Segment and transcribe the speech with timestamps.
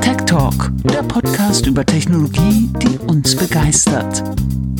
[0.00, 4.22] Tech Talk, der Podcast über Technologie, die uns begeistert.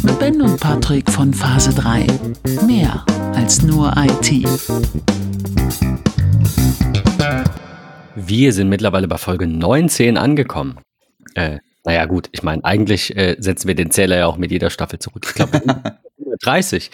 [0.02, 2.06] Mit Ben und Patrick von Phase 3.
[2.66, 3.04] Mehr
[3.34, 4.46] als nur IT.
[8.14, 10.78] Wir sind mittlerweile bei Folge 19 angekommen.
[11.34, 14.70] Äh, naja, gut, ich meine, eigentlich äh, setzen wir den Zähler ja auch mit jeder
[14.70, 15.24] Staffel zurück.
[15.28, 15.62] Ich glaube,
[16.42, 16.90] 30.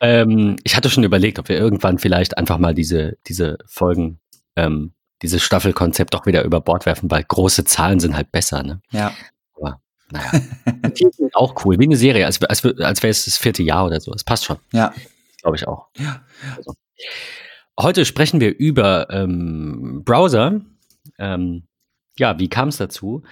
[0.00, 4.20] Ähm, ich hatte schon überlegt, ob wir irgendwann vielleicht einfach mal diese, diese Folgen,
[4.56, 4.92] ähm,
[5.22, 8.80] dieses Staffelkonzept doch wieder über Bord werfen, weil große Zahlen sind halt besser, ne?
[8.90, 9.12] Ja.
[9.56, 10.30] Aber naja.
[11.32, 14.12] auch cool, wie eine Serie, als, als, als wäre es das vierte Jahr oder so.
[14.12, 14.58] Das passt schon.
[14.72, 14.92] Ja.
[15.42, 15.88] Glaube ich auch.
[15.98, 16.22] Ja.
[16.56, 16.74] Also.
[17.78, 20.60] Heute sprechen wir über ähm, Browser.
[21.18, 21.64] Ähm,
[22.18, 23.22] ja, wie kam es dazu?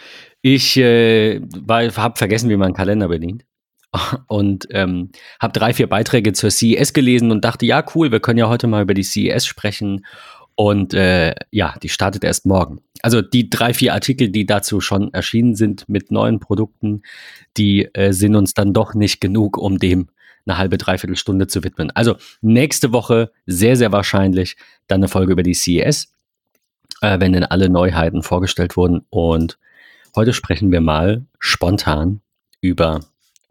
[0.43, 3.45] Ich äh, habe vergessen, wie man einen Kalender bedient
[4.29, 8.39] und ähm, habe drei, vier Beiträge zur CES gelesen und dachte, ja, cool, wir können
[8.39, 10.05] ja heute mal über die CES sprechen.
[10.57, 12.81] Und äh, ja, die startet erst morgen.
[13.03, 17.03] Also die drei, vier Artikel, die dazu schon erschienen sind mit neuen Produkten,
[17.57, 20.09] die äh, sind uns dann doch nicht genug, um dem
[20.47, 21.91] eine halbe, dreiviertel Stunde zu widmen.
[21.91, 26.13] Also nächste Woche sehr, sehr wahrscheinlich dann eine Folge über die CES,
[27.01, 29.05] äh, wenn denn alle Neuheiten vorgestellt wurden.
[29.11, 29.59] Und
[30.15, 32.21] heute sprechen wir mal spontan
[32.61, 33.01] über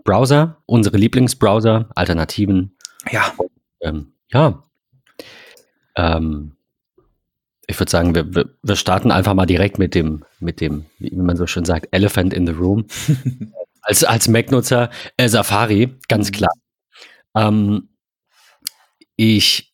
[0.04, 2.76] Browser, unsere Lieblingsbrowser, Alternativen.
[3.12, 3.34] Ja.
[3.82, 4.64] Ähm, ja.
[5.96, 6.56] Ähm,
[7.68, 11.16] ich würde sagen, wir, wir, wir starten einfach mal direkt mit dem, mit dem, wie
[11.16, 12.86] man so schön sagt, Elephant in the Room.
[13.84, 16.52] als als Mac-Nutzer äh, Safari, ganz klar.
[17.36, 17.90] Ähm,
[19.16, 19.74] ich,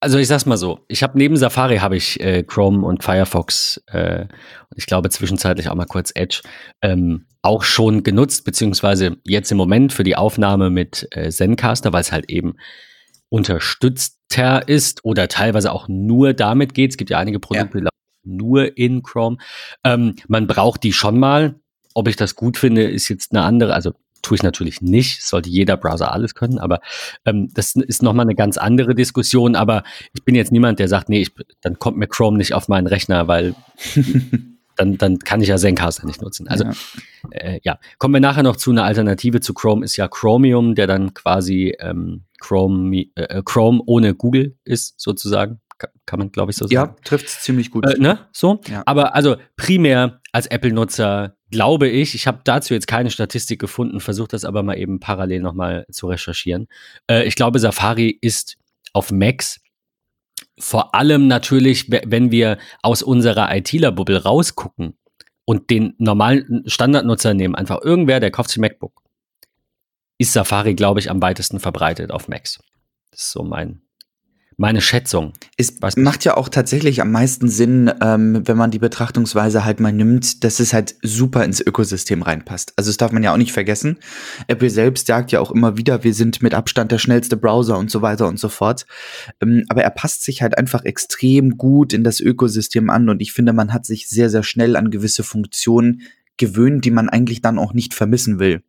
[0.00, 3.82] also ich sag's mal so, ich habe neben Safari habe ich äh, Chrome und Firefox
[3.86, 6.42] äh, und ich glaube zwischenzeitlich auch mal kurz Edge
[6.82, 12.02] ähm, auch schon genutzt, beziehungsweise jetzt im Moment für die Aufnahme mit äh, Zencaster, weil
[12.02, 12.54] es halt eben
[13.32, 16.90] unterstützter ist oder teilweise auch nur damit geht.
[16.90, 17.88] Es gibt ja einige Produkte, ja.
[18.24, 19.38] nur in Chrome.
[19.84, 21.54] Ähm, man braucht die schon mal.
[21.94, 23.72] Ob ich das gut finde, ist jetzt eine andere.
[23.72, 25.22] Also tue ich natürlich nicht.
[25.24, 26.80] Sollte jeder Browser alles können, aber
[27.24, 29.56] ähm, das ist nochmal eine ganz andere Diskussion.
[29.56, 29.82] Aber
[30.12, 31.32] ich bin jetzt niemand, der sagt, nee, ich,
[31.62, 33.54] dann kommt mir Chrome nicht auf meinen Rechner, weil
[34.76, 36.48] dann, dann kann ich ja Zencaster nicht nutzen.
[36.48, 36.72] Also ja.
[37.30, 40.86] Äh, ja, kommen wir nachher noch zu einer Alternative zu Chrome, ist ja Chromium, der
[40.86, 45.60] dann quasi ähm, Chrome, äh, Chrome ohne Google ist, sozusagen.
[46.06, 46.74] Kann man, glaube ich, so sagen.
[46.74, 47.84] Ja, trifft es ziemlich gut.
[47.86, 48.28] Äh, ne?
[48.32, 48.60] So.
[48.68, 48.84] Ja.
[48.86, 54.28] Aber also primär als Apple-Nutzer glaube ich, ich habe dazu jetzt keine Statistik gefunden, versuche
[54.28, 56.68] das aber mal eben parallel nochmal zu recherchieren.
[57.10, 58.58] Äh, ich glaube, Safari ist
[58.92, 59.60] auf Macs
[60.58, 64.96] vor allem natürlich, wenn wir aus unserer ITler-Bubble rausgucken
[65.44, 69.02] und den normalen Standardnutzer nehmen, einfach irgendwer, der kauft sich MacBook,
[70.22, 72.60] ist Safari, glaube ich, am weitesten verbreitet auf Macs.
[73.10, 73.82] Das ist so mein,
[74.56, 75.32] meine Schätzung.
[75.56, 79.92] Es macht ja auch tatsächlich am meisten Sinn, ähm, wenn man die Betrachtungsweise halt mal
[79.92, 82.72] nimmt, dass es halt super ins Ökosystem reinpasst.
[82.76, 83.98] Also das darf man ja auch nicht vergessen.
[84.46, 87.90] Apple selbst sagt ja auch immer wieder, wir sind mit Abstand der schnellste Browser und
[87.90, 88.86] so weiter und so fort.
[89.40, 93.32] Ähm, aber er passt sich halt einfach extrem gut in das Ökosystem an und ich
[93.32, 96.02] finde, man hat sich sehr, sehr schnell an gewisse Funktionen
[96.36, 98.62] gewöhnt, die man eigentlich dann auch nicht vermissen will.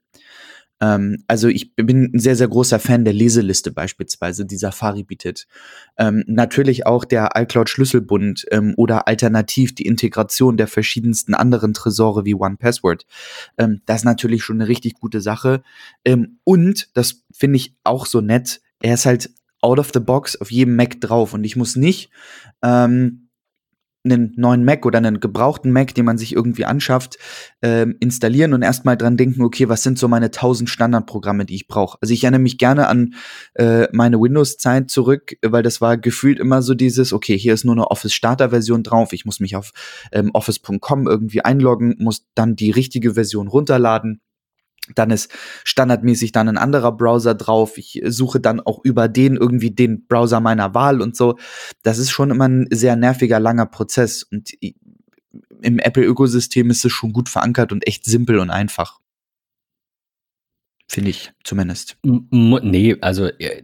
[0.84, 5.48] Ähm, also ich bin ein sehr, sehr großer Fan der Leseliste beispielsweise, die Safari bietet.
[5.98, 12.26] Ähm, natürlich auch der iCloud Schlüsselbund ähm, oder alternativ die Integration der verschiedensten anderen Tresore
[12.26, 13.06] wie OnePassword.
[13.58, 15.64] Ähm, das ist natürlich schon eine richtig gute Sache.
[16.04, 19.30] Ähm, und, das finde ich auch so nett, er ist halt
[19.62, 22.10] out of the box auf jedem Mac drauf und ich muss nicht
[22.62, 23.23] ähm,
[24.04, 27.18] einen neuen Mac oder einen gebrauchten Mac, den man sich irgendwie anschafft,
[27.62, 31.68] äh, installieren und erstmal dran denken, okay, was sind so meine tausend Standardprogramme, die ich
[31.68, 31.98] brauche.
[32.02, 33.14] Also ich erinnere mich gerne an
[33.54, 37.76] äh, meine Windows-Zeit zurück, weil das war gefühlt immer so dieses, okay, hier ist nur
[37.76, 39.72] eine Office-Starter-Version drauf, ich muss mich auf
[40.12, 44.22] ähm, office.com irgendwie einloggen, muss dann die richtige Version runterladen
[44.96, 45.32] dann ist
[45.64, 47.78] standardmäßig dann ein anderer Browser drauf.
[47.78, 51.38] Ich suche dann auch über den irgendwie den Browser meiner Wahl und so.
[51.84, 54.24] Das ist schon immer ein sehr nerviger, langer Prozess.
[54.24, 54.52] Und
[55.62, 59.00] im Apple-Ökosystem ist es schon gut verankert und echt simpel und einfach.
[60.88, 61.98] Finde ich zumindest.
[62.04, 63.64] Nee, also äh,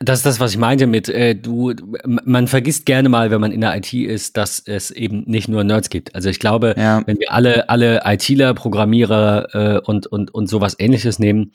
[0.00, 1.74] das ist das, was ich meinte mit, äh, du,
[2.04, 5.64] man vergisst gerne mal, wenn man in der IT ist, dass es eben nicht nur
[5.64, 6.14] Nerds gibt.
[6.14, 7.02] Also ich glaube, ja.
[7.06, 11.52] wenn wir alle, alle ITler, Programmierer äh, und, und, und sowas ähnliches nehmen,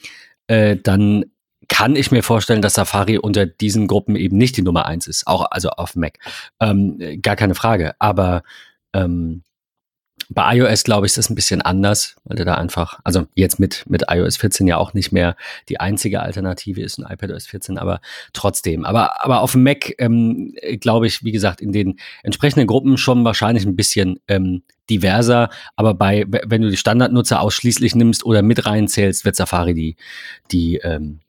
[0.48, 1.26] äh, dann
[1.68, 5.28] kann ich mir vorstellen, dass Safari unter diesen Gruppen eben nicht die Nummer eins ist,
[5.28, 6.20] auch also auf Mac.
[6.60, 7.94] Ähm, gar keine Frage.
[8.00, 8.44] Aber
[8.94, 9.44] ähm,
[10.30, 13.60] Bei iOS, glaube ich, ist das ein bisschen anders, weil du da einfach, also jetzt
[13.60, 15.36] mit, mit iOS 14 ja auch nicht mehr
[15.70, 18.00] die einzige Alternative ist ein iPadOS 14, aber
[18.32, 18.86] trotzdem.
[18.86, 23.26] Aber, aber auf dem Mac, ähm, glaube ich, wie gesagt, in den entsprechenden Gruppen schon
[23.26, 25.50] wahrscheinlich ein bisschen ähm, diverser.
[25.76, 29.96] Aber bei, wenn du die Standardnutzer ausschließlich nimmst oder mit reinzählst, wird Safari die,
[30.52, 31.20] die, ähm,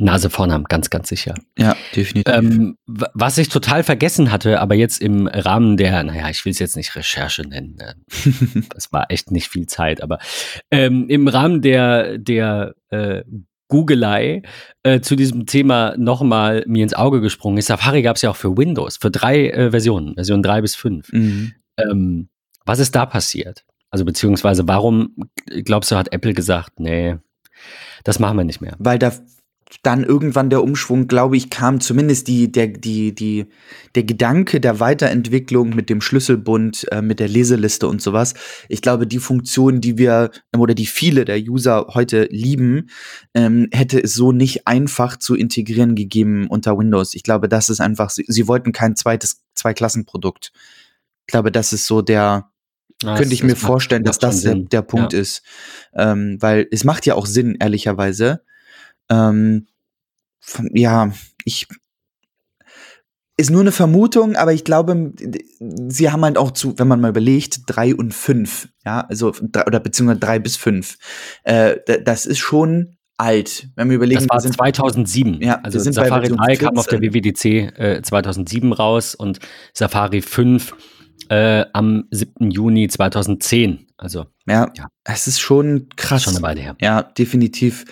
[0.00, 1.34] Nase vorn haben, ganz, ganz sicher.
[1.58, 2.32] Ja, definitiv.
[2.34, 6.58] Ähm, was ich total vergessen hatte, aber jetzt im Rahmen der, naja, ich will es
[6.58, 7.94] jetzt nicht Recherche nennen, äh,
[8.74, 10.18] das war echt nicht viel Zeit, aber
[10.70, 13.22] ähm, im Rahmen der, der äh,
[13.68, 14.42] Googelei
[14.82, 17.68] äh, zu diesem Thema nochmal mir ins Auge gesprungen ist.
[17.68, 21.10] Safari gab es ja auch für Windows, für drei äh, Versionen, Version drei bis fünf.
[21.10, 21.52] Mhm.
[21.78, 22.28] Ähm,
[22.66, 23.64] was ist da passiert?
[23.90, 25.14] Also beziehungsweise warum
[25.64, 27.16] glaubst du, hat Apple gesagt, nee,
[28.04, 28.76] das machen wir nicht mehr?
[28.78, 29.12] Weil da
[29.82, 33.46] dann irgendwann der Umschwung, glaube ich, kam zumindest die, der, die, die,
[33.94, 38.34] der Gedanke der Weiterentwicklung mit dem Schlüsselbund, äh, mit der Leseliste und sowas.
[38.68, 42.90] Ich glaube, die Funktion, die wir oder die viele der User heute lieben,
[43.34, 47.14] ähm, hätte es so nicht einfach zu integrieren gegeben unter Windows.
[47.14, 50.52] Ich glaube, das ist einfach, sie, sie wollten kein zweites, Zweiklassenprodukt.
[51.26, 52.50] Ich glaube, das ist so der,
[53.02, 55.20] ja, könnte ich mir vorstellen, dass das der, der Punkt ja.
[55.20, 55.42] ist.
[55.94, 58.42] Ähm, weil es macht ja auch Sinn, ehrlicherweise
[59.12, 59.66] ähm,
[60.40, 61.12] von, ja,
[61.44, 61.68] ich
[63.36, 65.12] ist nur eine Vermutung, aber ich glaube,
[65.88, 69.32] sie haben halt auch zu, wenn man mal überlegt, drei und fünf, ja, also
[69.66, 70.98] oder beziehungsweise drei bis fünf.
[71.44, 73.68] Äh, das ist schon alt.
[73.74, 75.40] Wenn wir überlegen, das war sind, 2007.
[75.40, 77.44] Ja, also Safari 3 kam auf der WWDC
[77.78, 79.38] äh, 2007 raus und
[79.72, 80.74] Safari 5
[81.30, 82.50] äh, am 7.
[82.50, 83.86] Juni 2010.
[83.96, 86.24] Also ja, ja, es ist schon krass.
[86.24, 86.76] Schon eine Weile her.
[86.80, 87.84] Ja, definitiv.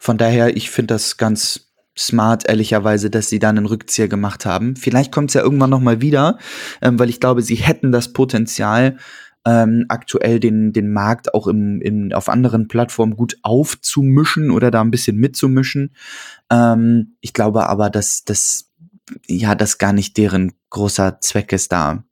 [0.00, 4.76] Von daher, ich finde das ganz smart, ehrlicherweise, dass sie dann einen Rückzieher gemacht haben.
[4.76, 6.38] Vielleicht kommt es ja irgendwann noch mal wieder,
[6.80, 8.98] ähm, weil ich glaube, sie hätten das Potenzial,
[9.44, 14.80] ähm, aktuell den, den Markt auch im, im, auf anderen Plattformen gut aufzumischen oder da
[14.80, 15.94] ein bisschen mitzumischen.
[16.50, 18.68] Ähm, ich glaube aber, dass das
[19.26, 22.04] ja, das gar nicht deren großer Zweck ist, da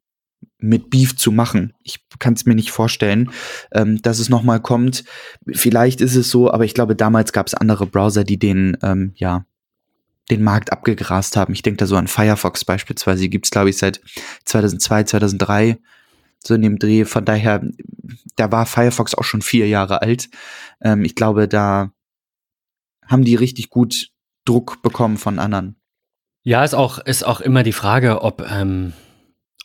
[0.59, 1.75] mit Beef zu machen.
[1.83, 3.31] Ich kann es mir nicht vorstellen,
[3.73, 5.05] ähm, dass es nochmal kommt.
[5.53, 9.13] Vielleicht ist es so, aber ich glaube, damals gab es andere Browser, die den, ähm,
[9.17, 9.45] ja,
[10.31, 11.53] den Markt abgegrast haben.
[11.53, 13.23] Ich denke da so an Firefox beispielsweise.
[13.23, 14.01] Die gibt es, glaube ich, seit
[14.45, 15.79] 2002, 2003
[16.45, 17.05] so in dem Dreh.
[17.05, 17.63] Von daher,
[18.37, 20.29] da war Firefox auch schon vier Jahre alt.
[20.81, 21.93] Ähm, ich glaube, da
[23.07, 24.11] haben die richtig gut
[24.45, 25.77] Druck bekommen von anderen.
[26.43, 28.93] Ja, ist auch, ist auch immer die Frage, ob, ähm,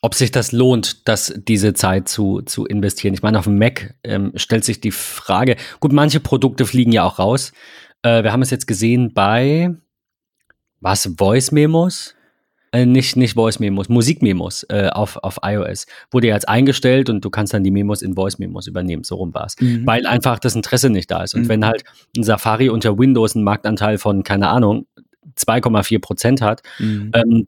[0.02, 3.14] ob sich das lohnt, dass diese Zeit zu, zu investieren.
[3.14, 7.04] Ich meine, auf dem Mac ähm, stellt sich die Frage, gut, manche Produkte fliegen ja
[7.04, 7.54] auch raus.
[8.02, 9.76] Äh, wir haben es jetzt gesehen bei,
[10.80, 12.16] was, Voice Memos?
[12.74, 15.86] Äh, nicht, nicht Voice Memos, Musik Memos äh, auf, auf iOS.
[16.10, 19.34] Wurde jetzt eingestellt und du kannst dann die Memos in Voice Memos übernehmen, so rum
[19.34, 19.60] war es.
[19.60, 19.86] Mhm.
[19.86, 21.36] Weil einfach das Interesse nicht da ist.
[21.36, 21.50] Und mhm.
[21.50, 21.84] wenn halt
[22.18, 24.88] ein Safari unter Windows einen Marktanteil von, keine Ahnung,
[25.38, 27.12] 2,4 Prozent hat, mhm.
[27.14, 27.48] ähm,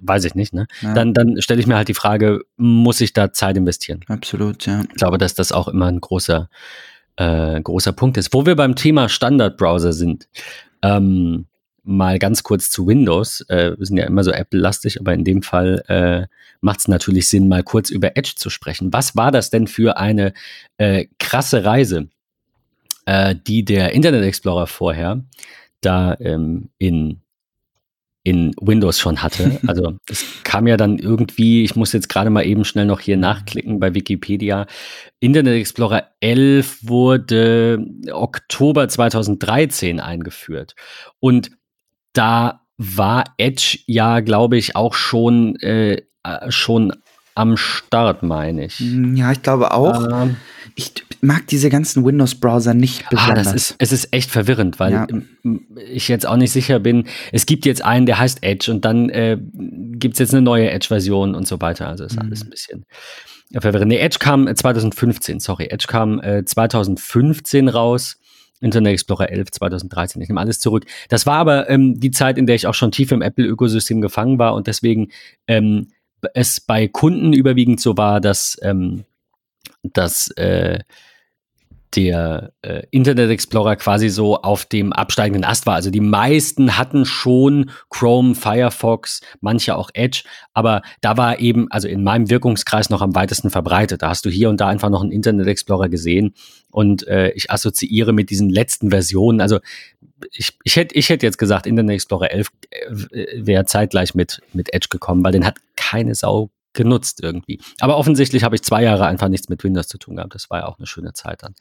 [0.00, 0.66] weiß ich nicht, ne?
[0.80, 0.94] Ja.
[0.94, 4.00] Dann, dann stelle ich mir halt die Frage, muss ich da Zeit investieren?
[4.08, 4.82] Absolut, ja.
[4.82, 6.48] Ich glaube, dass das auch immer ein großer,
[7.16, 8.32] äh, großer Punkt ist.
[8.32, 10.28] Wo wir beim Thema Standardbrowser sind,
[10.82, 11.46] ähm,
[11.84, 13.40] mal ganz kurz zu Windows.
[13.48, 16.26] Äh, wir sind ja immer so Apple-lastig, aber in dem Fall äh,
[16.60, 18.92] macht es natürlich Sinn, mal kurz über Edge zu sprechen.
[18.92, 20.32] Was war das denn für eine
[20.78, 22.08] äh, krasse Reise,
[23.06, 25.24] äh, die der Internet Explorer vorher
[25.82, 27.20] da ähm, in,
[28.24, 29.60] in Windows schon hatte.
[29.66, 33.16] Also es kam ja dann irgendwie, ich muss jetzt gerade mal eben schnell noch hier
[33.16, 34.66] nachklicken bei Wikipedia.
[35.20, 40.74] Internet Explorer 11 wurde Oktober 2013 eingeführt.
[41.20, 41.50] Und
[42.12, 46.02] da war Edge ja, glaube ich, auch schon, äh,
[46.48, 46.92] schon
[47.34, 48.80] am Start, meine ich.
[48.80, 50.06] Ja, ich glaube auch.
[50.10, 50.36] Ähm,
[50.74, 50.92] ich
[51.22, 53.46] mag diese ganzen Windows-Browser nicht besonders.
[53.46, 55.06] Ah, das ist, es ist echt verwirrend, weil ja.
[55.88, 57.06] ich jetzt auch nicht sicher bin.
[57.30, 59.38] Es gibt jetzt einen, der heißt Edge und dann äh,
[59.92, 61.86] gibt es jetzt eine neue Edge-Version und so weiter.
[61.86, 62.22] Also ist mhm.
[62.22, 62.84] alles ein bisschen
[63.52, 63.88] verwirrend.
[63.88, 65.66] Nee, Edge kam 2015, äh, sorry.
[65.70, 68.18] Edge kam äh, 2015 raus.
[68.60, 70.22] Internet Explorer 11 2013.
[70.22, 70.86] Ich nehme alles zurück.
[71.08, 74.38] Das war aber ähm, die Zeit, in der ich auch schon tief im Apple-Ökosystem gefangen
[74.38, 75.10] war und deswegen
[75.46, 75.88] ähm,
[76.34, 79.04] es bei Kunden überwiegend so war, dass, ähm,
[79.82, 80.78] dass äh,
[81.94, 85.74] der äh, Internet Explorer quasi so auf dem absteigenden Ast war.
[85.74, 91.88] Also die meisten hatten schon Chrome, Firefox, manche auch Edge, aber da war eben, also
[91.88, 94.02] in meinem Wirkungskreis noch am weitesten verbreitet.
[94.02, 96.34] Da hast du hier und da einfach noch einen Internet Explorer gesehen
[96.70, 99.58] und äh, ich assoziiere mit diesen letzten Versionen, also
[100.32, 104.72] ich, ich hätte ich hätte jetzt gesagt, Internet Explorer 11 äh, wäre zeitgleich mit, mit
[104.72, 107.60] Edge gekommen, weil den hat keine Sau genutzt irgendwie.
[107.80, 110.34] Aber offensichtlich habe ich zwei Jahre einfach nichts mit Windows zu tun gehabt.
[110.34, 111.54] Das war ja auch eine schöne Zeit dann.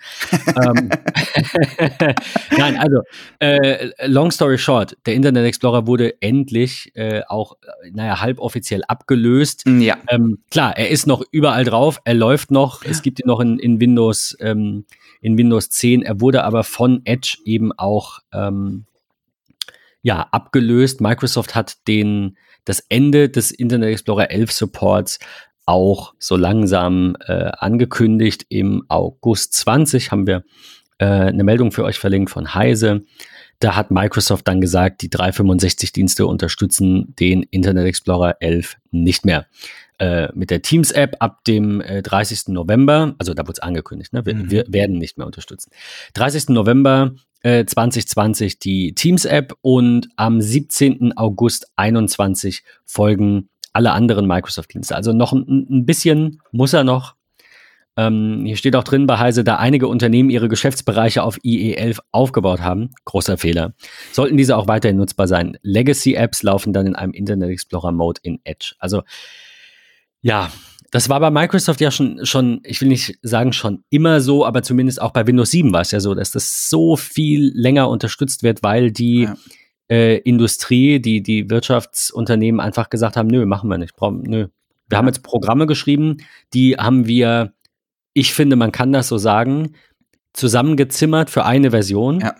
[0.63, 0.89] ähm,
[2.57, 3.01] Nein, also
[3.39, 7.57] äh, long story short, der Internet Explorer wurde endlich äh, auch,
[7.91, 9.65] naja, halboffiziell abgelöst.
[9.67, 9.97] Ja.
[10.07, 13.59] Ähm, klar, er ist noch überall drauf, er läuft noch, es gibt ihn noch in,
[13.59, 14.85] in Windows, ähm,
[15.21, 16.03] in Windows 10.
[16.03, 18.85] Er wurde aber von Edge eben auch ähm,
[20.01, 21.01] ja, abgelöst.
[21.01, 25.19] Microsoft hat den das Ende des Internet Explorer 11 Supports
[25.65, 28.45] auch so langsam äh, angekündigt.
[28.49, 30.43] Im August 20 haben wir
[30.97, 33.03] äh, eine Meldung für euch verlinkt von Heise.
[33.59, 39.45] Da hat Microsoft dann gesagt, die 365-Dienste unterstützen den Internet Explorer 11 nicht mehr.
[40.01, 42.47] Äh, mit der Teams-App ab dem äh, 30.
[42.47, 44.25] November, also da wurde es angekündigt, ne?
[44.25, 44.49] wir, mhm.
[44.49, 45.69] wir, werden nicht mehr unterstützen.
[46.15, 46.49] 30.
[46.49, 47.11] November
[47.43, 51.15] 2020 äh, die Teams-App und am 17.
[51.15, 54.95] August 21 folgen alle anderen Microsoft-Dienste.
[54.95, 57.13] Also noch ein, ein, bisschen muss er noch.
[57.95, 62.61] Ähm, hier steht auch drin bei Heise, da einige Unternehmen ihre Geschäftsbereiche auf IE11 aufgebaut
[62.61, 62.89] haben.
[63.05, 63.75] Großer Fehler.
[64.13, 65.59] Sollten diese auch weiterhin nutzbar sein.
[65.61, 68.73] Legacy-Apps laufen dann in einem Internet Explorer-Mode in Edge.
[68.79, 69.03] Also
[70.21, 70.51] ja,
[70.91, 74.61] das war bei Microsoft ja schon, schon, ich will nicht sagen schon immer so, aber
[74.61, 78.43] zumindest auch bei Windows 7 war es ja so, dass das so viel länger unterstützt
[78.43, 79.35] wird, weil die ja.
[79.89, 83.95] äh, Industrie, die, die Wirtschaftsunternehmen einfach gesagt haben, nö, machen wir nicht.
[83.95, 84.47] Brauchen, nö.
[84.89, 84.97] Wir ja.
[84.97, 86.17] haben jetzt Programme geschrieben,
[86.53, 87.53] die haben wir,
[88.13, 89.75] ich finde, man kann das so sagen,
[90.33, 92.19] zusammengezimmert für eine Version.
[92.19, 92.35] Ja.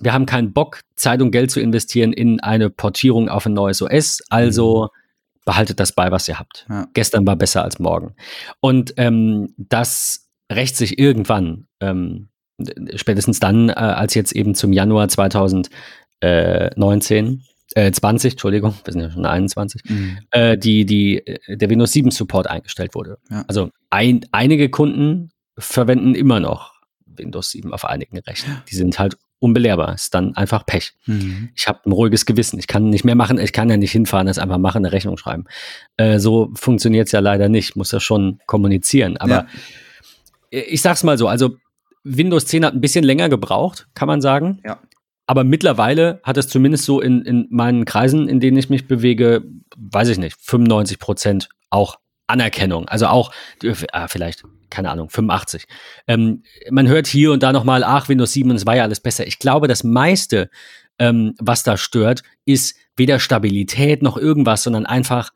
[0.00, 3.80] Wir haben keinen Bock, Zeit und Geld zu investieren in eine Portierung auf ein neues
[3.80, 4.20] OS.
[4.30, 5.03] Also mhm
[5.44, 6.66] behaltet das bei, was ihr habt.
[6.68, 6.86] Ja.
[6.94, 8.14] Gestern war besser als morgen.
[8.60, 12.28] Und ähm, das rächt sich irgendwann, ähm,
[12.94, 17.42] spätestens dann, äh, als jetzt eben zum Januar 2019,
[17.74, 20.18] äh, 20, Entschuldigung, wir sind ja schon 21, mhm.
[20.30, 23.18] äh, die, die, äh, der Windows 7 Support eingestellt wurde.
[23.30, 23.44] Ja.
[23.48, 26.74] Also ein, einige Kunden verwenden immer noch
[27.06, 28.62] Windows 7 auf einigen Rechnern.
[28.70, 29.94] Die sind halt unbelehrbar.
[29.94, 30.94] Ist dann einfach Pech.
[31.06, 31.50] Mhm.
[31.54, 32.58] Ich habe ein ruhiges Gewissen.
[32.58, 33.38] Ich kann nicht mehr machen.
[33.38, 35.44] Ich kann ja nicht hinfahren, das einfach machen, eine Rechnung schreiben.
[35.96, 37.70] Äh, so funktioniert es ja leider nicht.
[37.70, 39.16] Ich muss ja schon kommunizieren.
[39.18, 39.46] Aber
[40.50, 40.60] ja.
[40.66, 41.56] ich sag's mal so: Also
[42.02, 44.60] Windows 10 hat ein bisschen länger gebraucht, kann man sagen.
[44.64, 44.78] Ja.
[45.26, 49.42] Aber mittlerweile hat es zumindest so in, in meinen Kreisen, in denen ich mich bewege,
[49.76, 52.88] weiß ich nicht, 95 Prozent auch Anerkennung.
[52.88, 53.74] Also auch, äh,
[54.08, 55.64] vielleicht keine Ahnung, 85.
[56.08, 59.26] Ähm, man hört hier und da nochmal, ach, Windows 7, es war ja alles besser.
[59.26, 60.50] Ich glaube, das meiste,
[60.98, 65.30] ähm, was da stört, ist weder Stabilität noch irgendwas, sondern einfach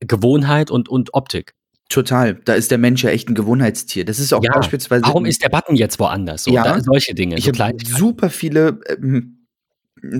[0.00, 1.54] Gewohnheit und, und Optik.
[1.88, 2.34] Total.
[2.34, 4.04] Da ist der Mensch ja echt ein Gewohnheitstier.
[4.04, 4.52] Das ist auch ja.
[4.52, 5.04] beispielsweise.
[5.04, 6.44] Warum ist der Button jetzt woanders?
[6.44, 7.36] So, ja, solche Dinge.
[7.36, 9.41] Ich so habe super viele ähm,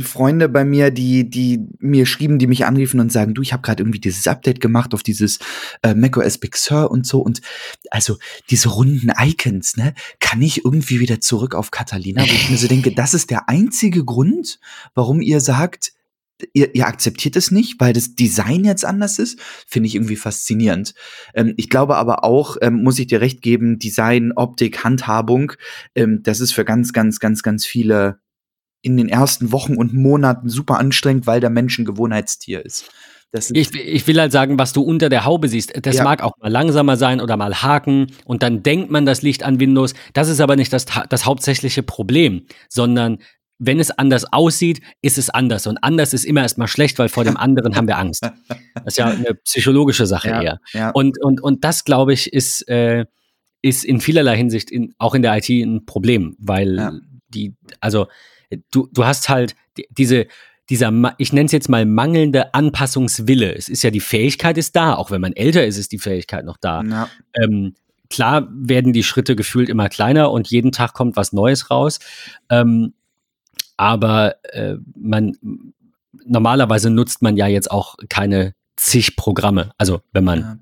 [0.00, 3.62] Freunde bei mir, die, die mir schrieben, die mich anriefen und sagen, du, ich habe
[3.62, 5.38] gerade irgendwie dieses Update gemacht auf dieses
[5.82, 7.40] äh, macOS Big Sur und so und
[7.90, 8.16] also
[8.50, 12.68] diese runden Icons, ne, kann ich irgendwie wieder zurück auf Catalina, wo ich mir so
[12.68, 14.60] denke, das ist der einzige Grund,
[14.94, 15.92] warum ihr sagt,
[16.52, 20.94] ihr, ihr akzeptiert es nicht, weil das Design jetzt anders ist, finde ich irgendwie faszinierend.
[21.34, 25.52] Ähm, ich glaube aber auch, ähm, muss ich dir recht geben, Design, Optik, Handhabung,
[25.94, 28.21] ähm, das ist für ganz, ganz, ganz, ganz viele
[28.82, 32.90] in den ersten Wochen und Monaten super anstrengend, weil der Mensch ein Gewohnheitstier ist.
[33.52, 35.72] ich, ich, will halt sagen, was du unter der Haube siehst.
[35.82, 36.04] Das ja.
[36.04, 39.60] mag auch mal langsamer sein oder mal haken und dann denkt man, das liegt an
[39.60, 39.94] Windows.
[40.12, 43.18] Das ist aber nicht das, das hauptsächliche Problem, sondern
[43.64, 45.68] wenn es anders aussieht, ist es anders.
[45.68, 48.22] Und anders ist immer erstmal schlecht, weil vor dem anderen haben wir Angst.
[48.74, 50.60] Das ist ja eine psychologische Sache ja, eher.
[50.72, 50.90] Ja.
[50.90, 53.06] Und, und, und das, glaube ich, ist, äh,
[53.62, 58.08] ist in vielerlei Hinsicht in, auch in der IT ein Problem, weil die, also
[58.71, 59.54] du, du hast halt
[59.90, 60.26] diese,
[60.71, 63.54] dieser, ich nenne es jetzt mal mangelnde Anpassungswille.
[63.54, 66.44] Es ist ja die Fähigkeit ist da, auch wenn man älter ist, ist die Fähigkeit
[66.44, 66.82] noch da.
[66.82, 67.09] Ja.
[67.35, 67.75] Ähm,
[68.11, 71.99] klar werden die Schritte gefühlt immer kleiner und jeden Tag kommt was Neues raus.
[72.49, 72.94] Ähm,
[73.76, 75.37] aber äh, man
[76.25, 79.72] normalerweise nutzt man ja jetzt auch keine zig Programme.
[79.76, 80.58] Also wenn man ja,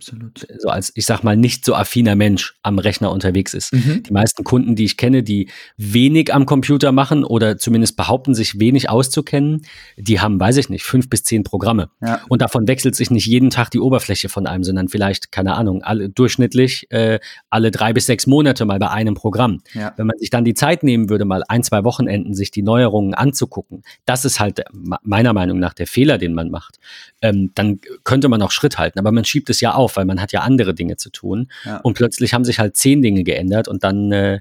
[0.59, 3.73] so als, ich sag mal, nicht so affiner Mensch am Rechner unterwegs ist.
[3.73, 4.03] Mhm.
[4.03, 8.59] Die meisten Kunden, die ich kenne, die wenig am Computer machen oder zumindest behaupten, sich
[8.59, 9.63] wenig auszukennen,
[9.97, 11.91] die haben, weiß ich nicht, fünf bis zehn Programme.
[12.01, 12.21] Ja.
[12.29, 15.83] Und davon wechselt sich nicht jeden Tag die Oberfläche von einem, sondern vielleicht, keine Ahnung,
[15.83, 19.63] alle, durchschnittlich äh, alle drei bis sechs Monate mal bei einem Programm.
[19.73, 19.95] Ja.
[19.97, 23.15] Wenn man sich dann die Zeit nehmen würde, mal ein, zwei Wochenenden sich die Neuerungen
[23.15, 24.65] anzugucken, das ist halt
[25.03, 26.79] meiner Meinung nach der Fehler, den man macht.
[27.23, 30.21] Ähm, dann könnte man auch Schritt halten, aber man schiebt es ja auf, weil man
[30.21, 31.51] hat ja andere Dinge zu tun.
[31.65, 31.79] Ja.
[31.79, 34.41] Und plötzlich haben sich halt zehn Dinge geändert und dann, äh,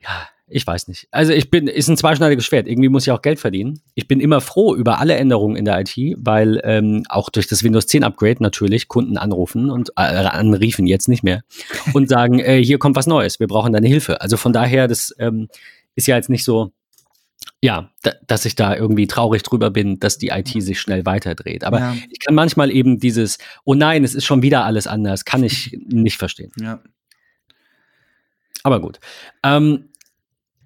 [0.00, 1.08] ja, ich weiß nicht.
[1.10, 2.68] Also ich bin, ist ein zweischneidiges Schwert.
[2.68, 3.80] Irgendwie muss ich auch Geld verdienen.
[3.94, 7.64] Ich bin immer froh über alle Änderungen in der IT, weil ähm, auch durch das
[7.64, 11.42] Windows 10 Upgrade natürlich Kunden anrufen und äh, anriefen jetzt nicht mehr
[11.94, 14.20] und sagen, äh, hier kommt was Neues, wir brauchen deine Hilfe.
[14.20, 15.48] Also von daher, das ähm,
[15.96, 16.70] ist ja jetzt nicht so,
[17.62, 21.64] ja, da, dass ich da irgendwie traurig drüber bin, dass die IT sich schnell weiterdreht.
[21.64, 21.96] Aber ja.
[22.10, 25.76] ich kann manchmal eben dieses, oh nein, es ist schon wieder alles anders, kann ich
[25.86, 26.52] nicht verstehen.
[26.60, 26.80] Ja.
[28.62, 28.98] Aber gut.
[29.42, 29.88] Ähm,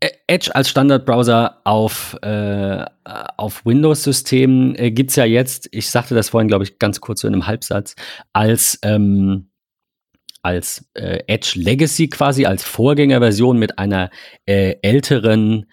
[0.03, 6.15] E-, Edge als Standardbrowser auf, äh, auf Windows-Systemen äh, gibt es ja jetzt, ich sagte
[6.15, 7.95] das vorhin, glaube ich, ganz kurz so in einem Halbsatz,
[8.33, 9.51] als, ähm,
[10.43, 14.11] als äh, Edge Legacy quasi, als Vorgängerversion mit einer
[14.47, 15.67] äh, älteren,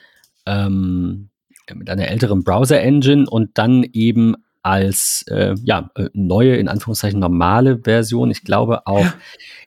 [0.47, 1.29] ähm,
[1.73, 7.79] mit einer älteren Browser-Engine und dann eben als äh, ja, äh, neue, in Anführungszeichen normale
[7.83, 8.31] Version.
[8.31, 9.13] Ich glaube auch, ja.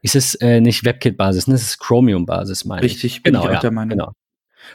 [0.03, 1.55] ist es äh, nicht WebKit-Basis, ne?
[1.55, 2.93] es ist Chromium-Basis, meine ich.
[2.93, 3.99] Richtig, bin genau, ich auch ja, der Meinung.
[3.99, 4.13] Genau.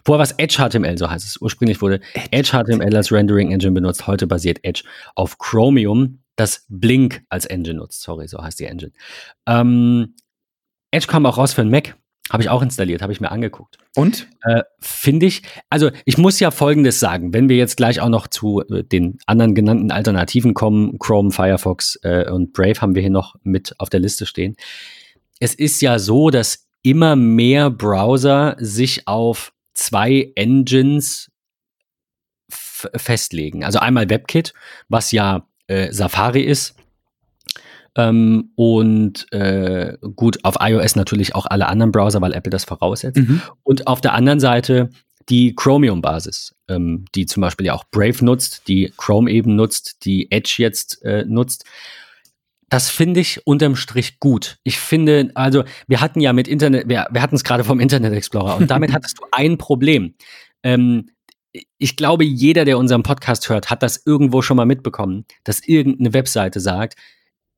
[0.04, 1.40] Vorher war es Edge HTML, so heißt es.
[1.42, 4.08] Ursprünglich wurde Edge HTML als Rendering Engine benutzt.
[4.08, 4.84] Heute basiert Edge
[5.14, 8.02] auf Chromium, das Blink als Engine nutzt.
[8.02, 8.92] Sorry, so heißt die Engine.
[9.46, 10.16] Ähm,
[10.92, 11.96] Edge kam auch raus für den Mac.
[12.32, 13.78] Habe ich auch installiert, habe ich mir angeguckt.
[13.96, 14.28] Und?
[14.42, 18.28] Äh, Finde ich, also ich muss ja Folgendes sagen, wenn wir jetzt gleich auch noch
[18.28, 23.12] zu äh, den anderen genannten Alternativen kommen, Chrome, Firefox äh, und Brave haben wir hier
[23.12, 24.56] noch mit auf der Liste stehen.
[25.40, 31.32] Es ist ja so, dass immer mehr Browser sich auf zwei Engines
[32.48, 33.64] festlegen.
[33.64, 34.54] Also einmal WebKit,
[34.90, 36.76] was ja äh, Safari ist.
[37.98, 43.18] Ähm, und äh, gut, auf iOS natürlich auch alle anderen Browser, weil Apple das voraussetzt.
[43.18, 43.42] Mhm.
[43.64, 44.90] Und auf der anderen Seite
[45.30, 50.32] die Chromium-Basis, ähm, die zum Beispiel ja auch Brave nutzt, die Chrome eben nutzt, die
[50.32, 51.66] Edge jetzt äh, nutzt.
[52.70, 54.58] Das finde ich unterm Strich gut.
[54.64, 58.14] Ich finde, also wir hatten ja mit Internet, wir, wir hatten es gerade vom Internet
[58.14, 60.16] Explorer und damit hattest du ein Problem.
[60.64, 61.10] Ähm,
[61.78, 66.14] ich glaube, jeder, der unseren Podcast hört, hat das irgendwo schon mal mitbekommen, dass irgendeine
[66.14, 66.98] Webseite sagt,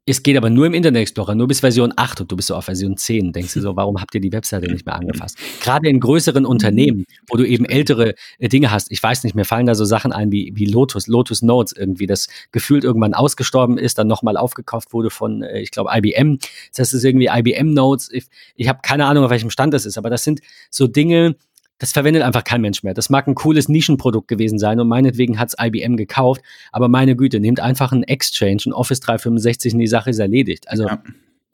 [0.09, 2.55] es geht aber nur im Internet Explorer, nur bis Version 8 und du bist so
[2.55, 3.33] auf Version 10.
[3.33, 5.37] Denkst du so, warum habt ihr die Webseite nicht mehr angefasst?
[5.61, 8.89] Gerade in größeren Unternehmen, wo du eben ältere äh, Dinge hast.
[8.89, 12.07] Ich weiß nicht, mir fallen da so Sachen ein wie, wie Lotus, Lotus Notes irgendwie,
[12.07, 16.37] das gefühlt irgendwann ausgestorben ist, dann nochmal aufgekauft wurde von, äh, ich glaube, IBM.
[16.71, 18.09] Das heißt, es ist irgendwie IBM Notes.
[18.09, 20.39] Ich, ich habe keine Ahnung, auf welchem Stand das ist, aber das sind
[20.69, 21.35] so Dinge,
[21.79, 22.93] das verwendet einfach kein Mensch mehr.
[22.93, 27.39] Das mag ein cooles Nischenprodukt gewesen sein und meinetwegen hat's IBM gekauft, aber meine Güte,
[27.39, 30.67] nehmt einfach einen Exchange, ein Office 365 und die Sache ist erledigt.
[30.69, 31.01] Also ja.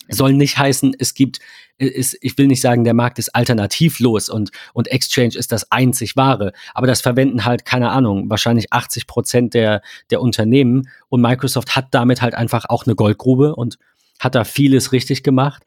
[0.09, 1.39] soll nicht heißen, es gibt,
[1.77, 6.15] ist, ich will nicht sagen, der Markt ist alternativlos und, und Exchange ist das einzig
[6.15, 11.75] wahre, aber das verwenden halt, keine Ahnung, wahrscheinlich 80 Prozent der, der Unternehmen und Microsoft
[11.75, 13.77] hat damit halt einfach auch eine Goldgrube und
[14.19, 15.63] hat da vieles richtig gemacht.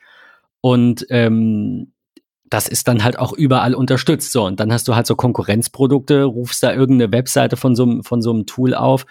[0.62, 1.92] Und ähm,
[2.50, 4.32] das ist dann halt auch überall unterstützt.
[4.32, 8.04] So, und dann hast du halt so Konkurrenzprodukte, rufst da irgendeine Webseite von so, einem
[8.04, 9.06] von so einem Tool auf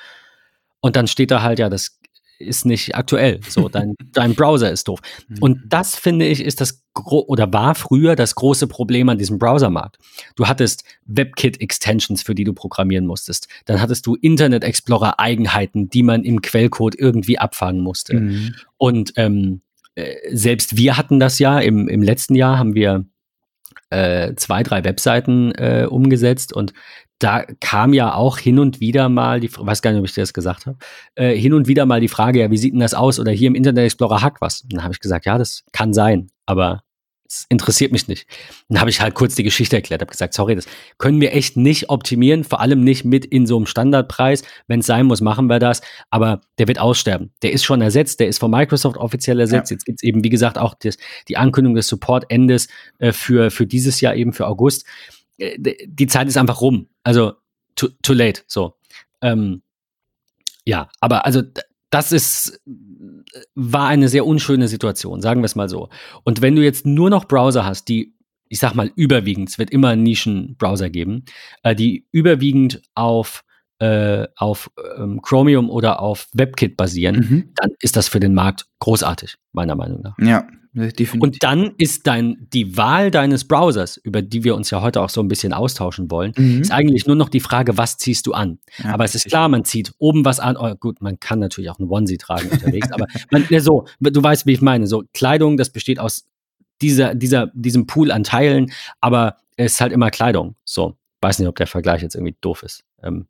[0.82, 2.00] und dann steht da halt, ja, das
[2.40, 3.40] ist nicht aktuell.
[3.48, 5.00] So, dein, dein Browser ist doof.
[5.40, 5.70] Und mhm.
[5.70, 9.98] das finde ich ist das oder war früher das große Problem an diesem Browsermarkt.
[10.36, 13.50] Du hattest WebKit-Extensions, für die du programmieren musstest.
[13.66, 18.16] Dann hattest du Internet Explorer-Eigenheiten, die man im Quellcode irgendwie abfangen musste.
[18.16, 18.56] Mhm.
[18.78, 19.62] Und ähm,
[19.96, 23.06] äh, selbst wir hatten das ja im, im letzten Jahr haben wir
[23.90, 26.74] äh, zwei, drei Webseiten äh, umgesetzt und
[27.20, 30.22] da kam ja auch hin und wieder mal, die, weiß gar nicht, ob ich dir
[30.22, 30.78] das gesagt habe,
[31.16, 33.20] äh, hin und wieder mal die Frage, ja, wie sieht denn das aus?
[33.20, 34.62] Oder hier im Internet Explorer hackt was.
[34.62, 36.84] Und dann habe ich gesagt, ja, das kann sein, aber
[37.28, 38.28] es interessiert mich nicht.
[38.70, 41.58] Dann habe ich halt kurz die Geschichte erklärt, habe gesagt, sorry, das können wir echt
[41.58, 44.44] nicht optimieren, vor allem nicht mit in so einem Standardpreis.
[44.68, 47.32] Wenn es sein muss, machen wir das, aber der wird aussterben.
[47.42, 49.72] Der ist schon ersetzt, der ist von Microsoft offiziell ersetzt.
[49.72, 49.76] Ja.
[49.76, 52.68] Jetzt gibt es eben, wie gesagt, auch das, die Ankündigung des Support-Endes
[53.00, 54.86] äh, für, für dieses Jahr eben für August.
[55.38, 56.90] Äh, die Zeit ist einfach rum.
[57.04, 57.34] Also
[57.76, 58.44] too, too late.
[58.48, 58.76] So.
[59.22, 59.62] Ähm,
[60.66, 61.42] ja, aber also
[61.96, 62.62] das ist,
[63.56, 65.88] war eine sehr unschöne Situation, sagen wir es mal so.
[66.26, 68.18] Und wenn du jetzt nur noch Browser hast, die,
[68.50, 71.24] ich sag mal, überwiegend, es wird immer Nischen-Browser geben,
[71.64, 73.46] äh, die überwiegend auf,
[73.80, 77.54] äh, auf ähm, Chromium oder auf WebKit basieren, mhm.
[77.56, 80.18] dann ist das für den Markt großartig, meiner Meinung nach.
[80.20, 81.22] Ja, definitiv.
[81.22, 85.10] Und dann ist dein, die Wahl deines Browsers, über die wir uns ja heute auch
[85.10, 86.62] so ein bisschen austauschen wollen, mhm.
[86.62, 88.60] ist eigentlich nur noch die Frage, was ziehst du an?
[88.84, 90.58] Ja, aber es ist klar, man zieht oben was an.
[90.58, 94.22] Oh, gut, man kann natürlich auch einen Onesie tragen unterwegs, aber man, ja, so, du
[94.22, 94.88] weißt, wie ich meine.
[94.88, 96.26] So, Kleidung, das besteht aus
[96.82, 100.56] dieser, dieser, diesem Pool an Teilen, aber es ist halt immer Kleidung.
[100.66, 102.84] So, weiß nicht, ob der Vergleich jetzt irgendwie doof ist.
[103.02, 103.28] Ähm,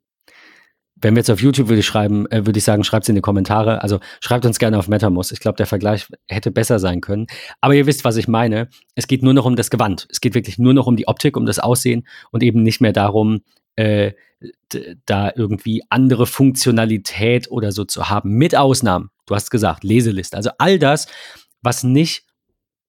[1.00, 3.14] wenn wir jetzt auf YouTube würde ich schreiben, äh, würde ich sagen, schreibt es in
[3.14, 3.82] die Kommentare.
[3.82, 5.32] Also schreibt uns gerne auf MetaMost.
[5.32, 7.26] Ich glaube, der Vergleich hätte besser sein können.
[7.60, 8.68] Aber ihr wisst, was ich meine.
[8.94, 10.06] Es geht nur noch um das Gewand.
[10.10, 12.92] Es geht wirklich nur noch um die Optik, um das Aussehen und eben nicht mehr
[12.92, 13.42] darum,
[13.76, 14.12] äh,
[15.04, 18.32] da irgendwie andere Funktionalität oder so zu haben.
[18.32, 19.10] Mit Ausnahmen.
[19.26, 20.36] Du hast gesagt, Leseliste.
[20.36, 21.08] Also all das,
[21.62, 22.24] was nicht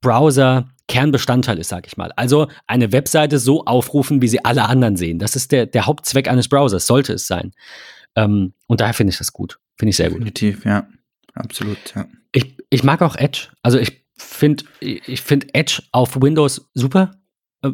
[0.01, 2.13] Browser Kernbestandteil ist, sag ich mal.
[2.15, 5.19] Also eine Webseite so aufrufen, wie sie alle anderen sehen.
[5.19, 7.51] Das ist der, der Hauptzweck eines Browsers, sollte es sein.
[8.17, 9.59] Ähm, und daher finde ich das gut.
[9.77, 10.17] Finde ich sehr gut.
[10.17, 10.87] Definitiv, ja.
[11.35, 12.07] Absolut, ja.
[12.31, 13.49] Ich, ich mag auch Edge.
[13.61, 17.11] Also ich finde ich find Edge auf Windows super.
[17.61, 17.71] Äh,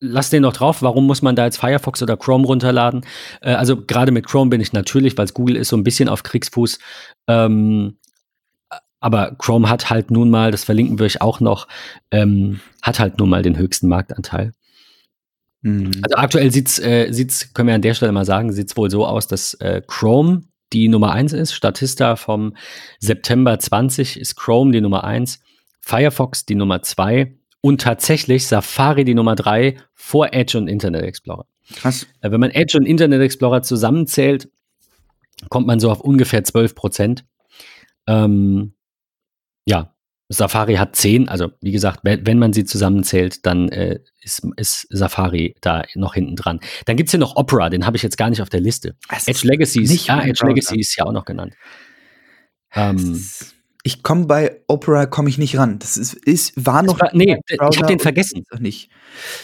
[0.00, 0.82] lass den noch drauf.
[0.82, 3.06] Warum muss man da jetzt Firefox oder Chrome runterladen?
[3.40, 6.08] Äh, also gerade mit Chrome bin ich natürlich, weil es Google ist, so ein bisschen
[6.08, 6.80] auf Kriegsfuß.
[7.28, 7.98] Ähm,
[9.00, 11.68] aber Chrome hat halt nun mal, das verlinken wir euch auch noch,
[12.10, 14.52] ähm, hat halt nun mal den höchsten Marktanteil.
[15.62, 15.90] Mhm.
[16.02, 19.06] Also aktuell sieht's, äh, sieht's, können wir an der Stelle mal sagen, sieht's wohl so
[19.06, 20.42] aus, dass äh, Chrome
[20.72, 21.52] die Nummer eins ist.
[21.52, 22.54] Statista vom
[23.00, 25.40] September 20 ist Chrome die Nummer eins,
[25.80, 31.46] Firefox die Nummer zwei und tatsächlich Safari die Nummer drei vor Edge und Internet Explorer.
[31.74, 32.06] Krass.
[32.20, 34.48] Äh, wenn man Edge und Internet Explorer zusammenzählt,
[35.50, 37.24] kommt man so auf ungefähr 12 Prozent.
[38.06, 38.74] Ähm,
[39.66, 39.94] ja,
[40.28, 44.86] Safari hat zehn, also wie gesagt, wenn, wenn man sie zusammenzählt, dann äh, ist, ist,
[44.90, 46.60] Safari da noch hinten dran.
[46.84, 48.94] Dann gibt es hier noch Opera, den habe ich jetzt gar nicht auf der Liste.
[49.26, 51.54] Edge Legacy, ist, ja, Edge Legacy ist ja auch noch genannt.
[52.74, 53.24] Ähm,
[53.82, 55.78] ich komme bei Opera komme ich nicht ran.
[55.78, 57.00] Das ist, ist war noch.
[57.00, 58.44] War, nee, ich habe den vergessen.
[58.58, 58.90] Nicht.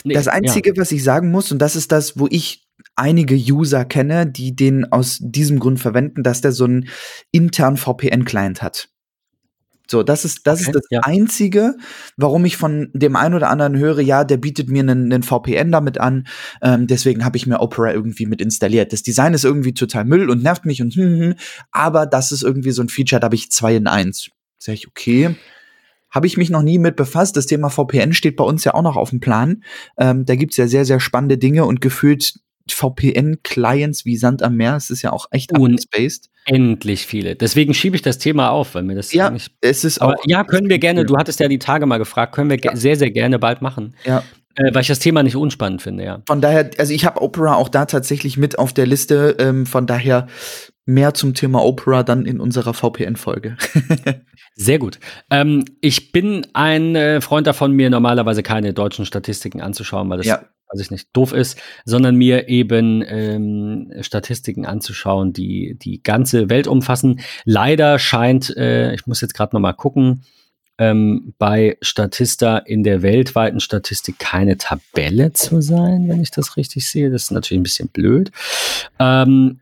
[0.04, 0.76] Nee, das Einzige, ja.
[0.76, 4.92] was ich sagen muss, und das ist das, wo ich einige User kenne, die den
[4.92, 6.88] aus diesem Grund verwenden, dass der so einen
[7.30, 8.90] internen VPN-Client hat.
[9.86, 11.00] So, das ist, das okay, ist das ja.
[11.00, 11.74] Einzige,
[12.16, 15.72] warum ich von dem einen oder anderen höre, ja, der bietet mir einen, einen VPN
[15.72, 16.26] damit an.
[16.62, 18.92] Ähm, deswegen habe ich mir Opera irgendwie mit installiert.
[18.92, 21.34] Das Design ist irgendwie total Müll und nervt mich und hm, hm,
[21.70, 24.30] aber das ist irgendwie so ein Feature, da habe ich zwei in eins.
[24.58, 25.34] Sag ich, okay.
[26.10, 27.36] Habe ich mich noch nie mit befasst.
[27.36, 29.64] Das Thema VPN steht bei uns ja auch noch auf dem Plan.
[29.98, 32.34] Ähm, da gibt's ja sehr, sehr spannende Dinge und gefühlt
[32.72, 34.76] VPN-Clients wie Sand am Meer.
[34.76, 36.30] Es ist ja auch echt unspaced.
[36.46, 37.36] Endlich viele.
[37.36, 39.52] Deswegen schiebe ich das Thema auf, weil mir das ja, nicht.
[39.60, 41.04] Es ist aber auch ja, können wir gerne.
[41.04, 42.76] Du hattest ja die Tage mal gefragt, können wir ja.
[42.76, 43.96] sehr, sehr gerne bald machen.
[44.04, 44.22] Ja.
[44.56, 46.22] Äh, weil ich das Thema nicht unspannend finde, ja.
[46.26, 49.36] Von daher, also ich habe Opera auch da tatsächlich mit auf der Liste.
[49.38, 50.28] Ähm, von daher
[50.86, 53.56] mehr zum Thema Opera dann in unserer VPN-Folge.
[54.54, 54.98] Sehr gut.
[55.30, 60.26] Ähm, ich bin ein äh, Freund davon, mir normalerweise keine deutschen Statistiken anzuschauen, weil das
[60.26, 60.44] ja
[60.74, 66.66] weiß ich nicht, doof ist, sondern mir eben ähm, Statistiken anzuschauen, die die ganze Welt
[66.66, 67.20] umfassen.
[67.44, 70.24] Leider scheint, äh, ich muss jetzt gerade noch mal gucken,
[70.78, 76.90] ähm, bei Statista in der weltweiten Statistik keine Tabelle zu sein, wenn ich das richtig
[76.90, 77.10] sehe.
[77.10, 78.32] Das ist natürlich ein bisschen blöd.
[78.98, 79.60] Ähm,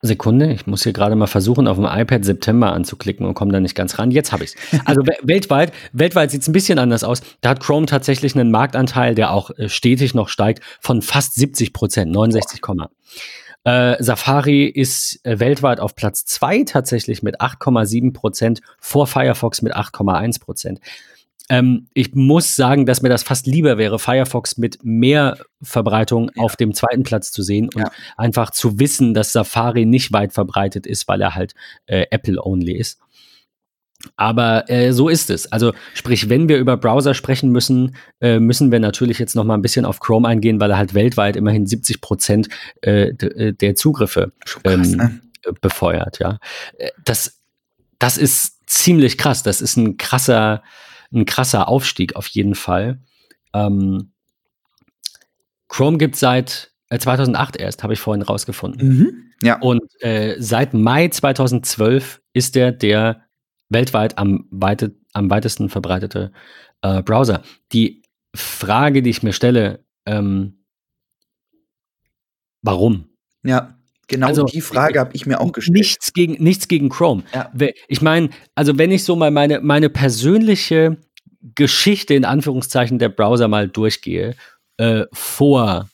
[0.00, 3.58] Sekunde, ich muss hier gerade mal versuchen, auf dem iPad September anzuklicken und komme da
[3.58, 4.10] nicht ganz ran.
[4.12, 4.80] Jetzt habe ich es.
[4.84, 7.20] Also weltweit, weltweit sieht es ein bisschen anders aus.
[7.40, 11.72] Da hat Chrome tatsächlich einen Marktanteil, der auch äh, stetig noch steigt, von fast 70
[11.72, 12.60] Prozent, 69,
[13.64, 19.76] äh, Safari ist äh, weltweit auf Platz 2 tatsächlich mit 8,7 Prozent, vor Firefox mit
[19.76, 20.80] 8,1 Prozent.
[21.48, 26.42] Ähm, ich muss sagen, dass mir das fast lieber wäre, Firefox mit mehr Verbreitung ja.
[26.42, 27.90] auf dem zweiten Platz zu sehen und ja.
[28.16, 31.54] einfach zu wissen, dass Safari nicht weit verbreitet ist, weil er halt
[31.86, 33.00] äh, Apple-only ist.
[34.16, 35.50] Aber äh, so ist es.
[35.50, 39.54] Also sprich, wenn wir über Browser sprechen müssen, äh, müssen wir natürlich jetzt noch mal
[39.54, 42.48] ein bisschen auf Chrome eingehen, weil er halt weltweit immerhin 70 Prozent
[42.82, 44.32] äh, äh, der Zugriffe
[44.64, 45.20] ähm, ne?
[45.60, 46.20] befeuert.
[46.20, 46.38] Ja,
[46.78, 47.40] äh, das
[47.98, 49.42] das ist ziemlich krass.
[49.42, 50.62] Das ist ein krasser
[51.12, 53.00] ein krasser Aufstieg auf jeden Fall.
[53.54, 54.12] Ähm,
[55.68, 58.88] Chrome gibt seit äh, 2008 erst, habe ich vorhin rausgefunden.
[58.88, 59.58] Mhm, ja.
[59.60, 63.22] Und äh, seit Mai 2012 ist der der
[63.68, 66.32] weltweit am, weite, am weitesten verbreitete
[66.82, 67.42] äh, Browser.
[67.72, 68.02] Die
[68.34, 70.64] Frage, die ich mir stelle, ähm,
[72.62, 73.08] warum?
[73.42, 73.77] Ja.
[74.08, 75.76] Genau also, die Frage habe ich mir auch gestellt.
[75.76, 77.22] Nichts gegen, nichts gegen Chrome.
[77.34, 77.50] Ja.
[77.88, 80.96] Ich meine, also wenn ich so mal meine, meine persönliche
[81.54, 84.34] Geschichte in Anführungszeichen der Browser mal durchgehe,
[84.78, 85.88] äh, vor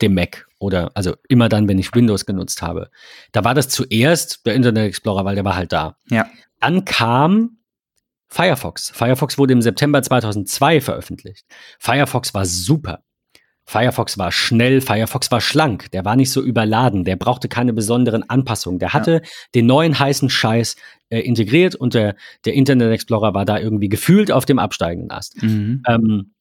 [0.00, 2.90] dem Mac oder also immer dann, wenn ich Windows genutzt habe,
[3.32, 5.96] da war das zuerst der Internet Explorer, weil der war halt da.
[6.08, 6.30] Ja.
[6.60, 7.58] Dann kam
[8.28, 8.90] Firefox.
[8.90, 11.44] Firefox wurde im September 2002 veröffentlicht.
[11.78, 13.02] Firefox war super.
[13.64, 18.28] Firefox war schnell, Firefox war schlank, der war nicht so überladen, der brauchte keine besonderen
[18.28, 18.78] Anpassungen.
[18.78, 19.28] Der hatte ja.
[19.54, 20.76] den neuen heißen Scheiß
[21.10, 25.40] äh, integriert und der, der Internet Explorer war da irgendwie gefühlt auf dem absteigenden Ast.
[25.42, 25.82] Mhm.
[25.88, 26.32] Ähm,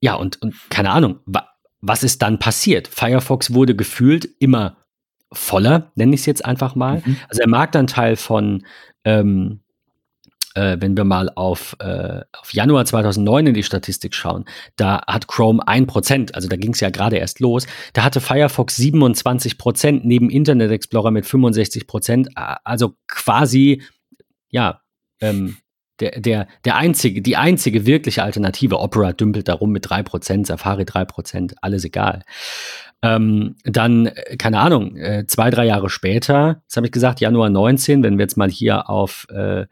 [0.00, 1.48] ja, und, und keine Ahnung, wa
[1.84, 2.86] was ist dann passiert?
[2.86, 4.76] Firefox wurde gefühlt immer
[5.32, 7.02] voller, nenne ich es jetzt einfach mal.
[7.04, 7.16] Mhm.
[7.28, 8.64] Also der Marktanteil von
[9.04, 9.61] ähm,
[10.54, 14.44] äh, wenn wir mal auf, äh, auf Januar 2009 in die Statistik schauen,
[14.76, 18.78] da hat Chrome 1%, also da ging es ja gerade erst los, da hatte Firefox
[18.78, 23.82] 27% neben Internet Explorer mit 65%, also quasi,
[24.50, 24.80] ja,
[25.20, 25.56] ähm,
[26.00, 28.80] der, der, der einzige, die einzige wirkliche Alternative.
[28.80, 32.22] Opera dümpelt darum mit 3%, Safari 3%, alles egal.
[33.02, 37.50] Ähm, dann, äh, keine Ahnung, äh, zwei, drei Jahre später, das habe ich gesagt, Januar
[37.50, 39.66] 19, wenn wir jetzt mal hier auf äh,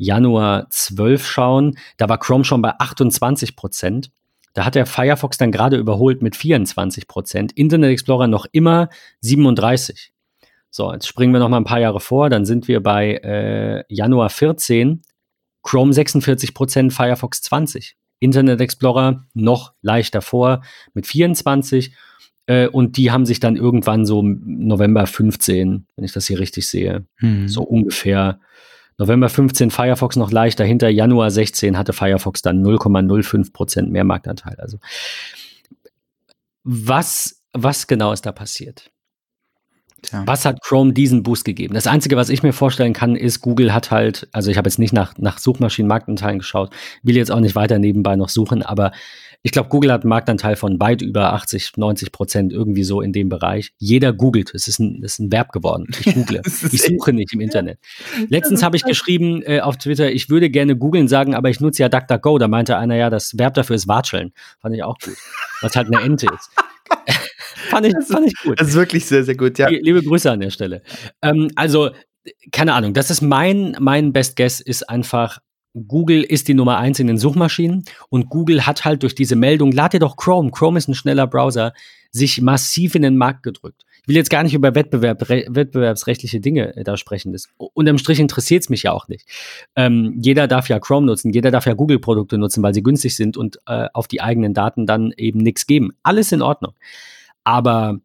[0.00, 4.10] Januar 12 schauen, da war Chrome schon bei 28 Prozent.
[4.54, 7.52] Da hat der Firefox dann gerade überholt mit 24 Prozent.
[7.52, 8.88] Internet Explorer noch immer
[9.20, 10.12] 37.
[10.70, 12.30] So, jetzt springen wir noch mal ein paar Jahre vor.
[12.30, 15.02] Dann sind wir bei äh, Januar 14.
[15.62, 17.96] Chrome 46 Prozent, Firefox 20.
[18.20, 20.62] Internet Explorer noch leicht davor
[20.94, 21.94] mit 24.
[22.46, 26.68] Äh, und die haben sich dann irgendwann so November 15, wenn ich das hier richtig
[26.68, 27.48] sehe, hm.
[27.48, 28.40] so ungefähr
[29.00, 34.56] November 15 Firefox noch leicht dahinter, Januar 16 hatte Firefox dann 0,05 Prozent mehr Marktanteil.
[34.58, 34.78] Also
[36.64, 38.90] was, was genau ist da passiert?
[40.02, 40.22] Tja.
[40.26, 41.72] Was hat Chrome diesen Boost gegeben?
[41.72, 44.78] Das Einzige, was ich mir vorstellen kann, ist, Google hat halt, also ich habe jetzt
[44.78, 46.70] nicht nach, nach Suchmaschinenmarktanteilen geschaut,
[47.02, 48.92] will jetzt auch nicht weiter nebenbei noch suchen, aber
[49.42, 53.12] ich glaube, Google hat einen Marktanteil von weit über 80, 90 Prozent, irgendwie so in
[53.12, 53.72] dem Bereich.
[53.78, 54.54] Jeder googelt.
[54.54, 55.86] Es ist ein, ist ein Verb geworden.
[55.98, 56.42] Ich google.
[56.44, 57.78] ich suche nicht im Internet.
[58.28, 61.82] Letztens habe ich geschrieben äh, auf Twitter, ich würde gerne googeln sagen, aber ich nutze
[61.82, 62.38] ja DuckDuckGo.
[62.38, 64.32] Da meinte einer, ja, das Verb dafür ist watscheln.
[64.60, 65.16] Fand ich auch gut.
[65.62, 66.50] Was halt eine Ente ist.
[67.70, 68.60] fand, ich, fand ich gut.
[68.60, 69.68] Das ist wirklich sehr, sehr gut, ja.
[69.68, 70.82] Liebe Grüße an der Stelle.
[71.22, 71.90] Ähm, also,
[72.52, 75.38] keine Ahnung, das ist mein, mein Best Guess ist einfach,
[75.74, 79.72] Google ist die Nummer eins in den Suchmaschinen und Google hat halt durch diese Meldung,
[79.72, 81.72] lad dir doch Chrome, Chrome ist ein schneller Browser,
[82.10, 83.84] sich massiv in den Markt gedrückt.
[84.02, 87.32] Ich will jetzt gar nicht über Wettbewerb, wettbewerbsrechtliche Dinge äh, da sprechen.
[87.32, 89.28] Das, unterm Strich interessiert es mich ja auch nicht.
[89.76, 93.36] Ähm, jeder darf ja Chrome nutzen, jeder darf ja Google-Produkte nutzen, weil sie günstig sind
[93.36, 95.90] und äh, auf die eigenen Daten dann eben nichts geben.
[96.02, 96.72] Alles in Ordnung.
[97.44, 98.00] Aber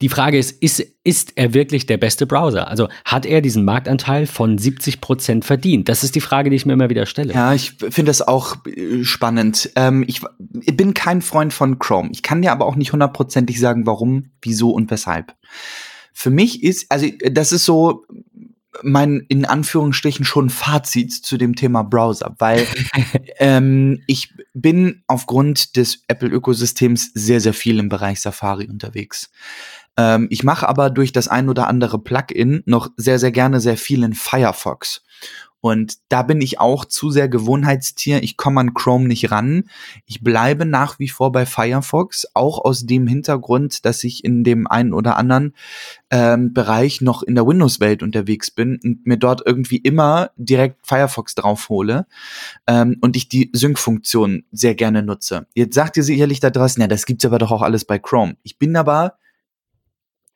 [0.00, 2.68] die Frage ist, ist, ist er wirklich der beste Browser?
[2.68, 5.88] Also hat er diesen Marktanteil von 70 Prozent verdient?
[5.88, 7.34] Das ist die Frage, die ich mir immer wieder stelle.
[7.34, 9.70] Ja, ich finde das auch äh, spannend.
[9.74, 10.20] Ähm, ich,
[10.60, 12.10] ich, bin kein Freund von Chrome.
[12.12, 15.34] Ich kann dir aber auch nicht hundertprozentig sagen, warum, wieso und weshalb.
[16.12, 18.04] Für mich ist, also das ist so
[18.82, 22.66] mein in Anführungsstrichen schon Fazit zu dem Thema Browser, weil
[23.38, 29.30] ähm, ich bin aufgrund des Apple-Ökosystems sehr, sehr viel im Bereich Safari unterwegs.
[29.98, 33.76] Ähm, ich mache aber durch das ein oder andere Plugin noch sehr, sehr gerne sehr
[33.76, 35.02] viel in Firefox.
[35.60, 38.22] Und da bin ich auch zu sehr Gewohnheitstier.
[38.22, 39.64] Ich komme an Chrome nicht ran.
[40.06, 44.68] Ich bleibe nach wie vor bei Firefox, auch aus dem Hintergrund, dass ich in dem
[44.68, 45.54] einen oder anderen
[46.10, 51.34] ähm, Bereich noch in der Windows-Welt unterwegs bin und mir dort irgendwie immer direkt Firefox
[51.34, 52.06] draufhole
[52.68, 55.48] ähm, und ich die Sync-Funktion sehr gerne nutze.
[55.54, 58.36] Jetzt sagt ihr sicherlich da draußen, ja, das gibt's aber doch auch alles bei Chrome.
[58.44, 59.14] Ich bin aber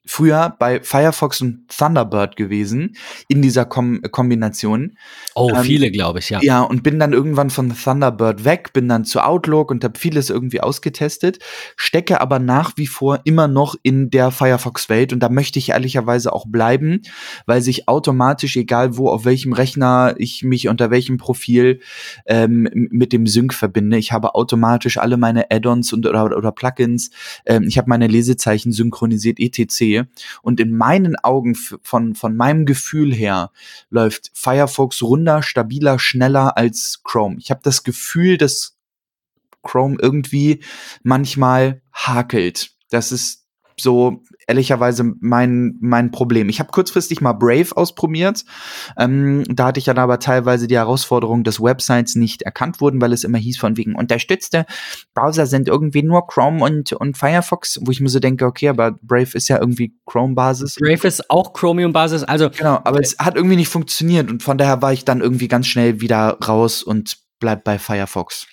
[0.05, 2.97] früher bei Firefox und Thunderbird gewesen
[3.29, 4.97] in dieser Kom Kombination.
[5.35, 6.41] Oh, ähm, viele, glaube ich, ja.
[6.43, 10.29] Ja, und bin dann irgendwann von Thunderbird weg, bin dann zu Outlook und habe vieles
[10.29, 11.38] irgendwie ausgetestet,
[11.77, 16.33] stecke aber nach wie vor immer noch in der Firefox-Welt und da möchte ich ehrlicherweise
[16.33, 17.03] auch bleiben,
[17.47, 21.81] weil sich automatisch, egal wo, auf welchem Rechner ich mich unter welchem Profil
[22.27, 27.11] ähm, mit dem Sync verbinde, ich habe automatisch alle meine Add-ons und oder, oder Plugins,
[27.47, 30.09] ähm, ich habe meine Lesezeichen synchronisiert, etc sehe.
[30.42, 33.50] Und in meinen Augen von, von meinem Gefühl her
[33.90, 37.37] läuft Firefox runder, stabiler, schneller als Chrome.
[37.38, 38.76] Ich habe das Gefühl, dass
[39.62, 40.62] Chrome irgendwie
[41.02, 42.72] manchmal hakelt.
[42.90, 43.41] Das ist
[43.83, 46.49] so ehrlicherweise mein, mein Problem.
[46.49, 48.45] Ich habe kurzfristig mal Brave ausprobiert.
[48.99, 53.12] Ähm, da hatte ich dann aber teilweise die Herausforderung, dass Websites nicht erkannt wurden, weil
[53.12, 54.66] es immer hieß von wegen unterstützte
[55.14, 58.92] Browser sind irgendwie nur Chrome und, und Firefox, wo ich mir so denke, okay, aber
[59.03, 60.77] Brave ist ja irgendwie Chrome-Basis.
[60.77, 62.51] Brave ist auch Chromium-Basis, also.
[62.51, 65.66] Genau, aber es hat irgendwie nicht funktioniert und von daher war ich dann irgendwie ganz
[65.66, 68.47] schnell wieder raus und bleib bei Firefox.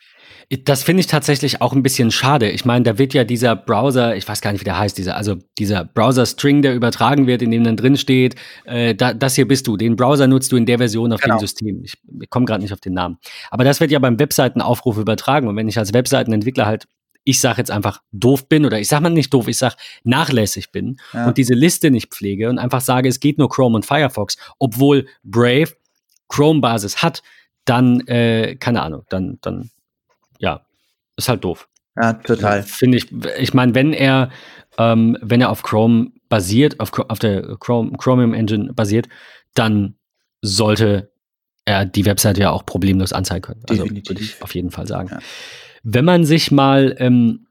[0.66, 2.50] Das finde ich tatsächlich auch ein bisschen schade.
[2.50, 5.16] Ich meine, da wird ja dieser Browser, ich weiß gar nicht, wie der heißt, dieser,
[5.16, 8.34] also dieser Browser-String, der übertragen wird, in dem dann drin steht,
[8.66, 9.78] äh, da, das hier bist du.
[9.78, 11.38] Den Browser nutzt du in der Version auf genau.
[11.38, 11.84] dem System.
[11.84, 13.20] Ich, ich komme gerade nicht auf den Namen.
[13.52, 15.48] Aber das wird ja beim Webseitenaufruf übertragen.
[15.48, 16.88] Und wenn ich als Webseitenentwickler halt
[17.26, 20.72] ich sage jetzt einfach doof bin oder ich sage mal nicht doof, ich sage nachlässig
[20.72, 21.28] bin ja.
[21.28, 25.06] und diese Liste nicht pflege und einfach sage, es geht nur Chrome und Firefox, obwohl
[25.24, 25.74] Brave
[26.30, 27.22] Chrome-Basis hat,
[27.66, 29.70] dann, äh, keine Ahnung, dann, dann
[30.39, 30.65] ja,
[31.15, 31.69] ist halt doof.
[31.95, 32.63] Ja, total.
[32.63, 34.32] Finde ich, ich meine, wenn er,
[34.78, 39.08] ähm, wenn er auf Chrome basiert, auf, auf der Chrome, Chromium Engine basiert,
[39.54, 39.95] dann
[40.41, 41.12] sollte
[41.65, 43.63] er die Webseite ja auch problemlos anzeigen können.
[43.69, 45.10] Also würde ich auf jeden Fall sagen.
[45.12, 45.19] Ja.
[45.84, 47.47] Wenn man sich mal ähm,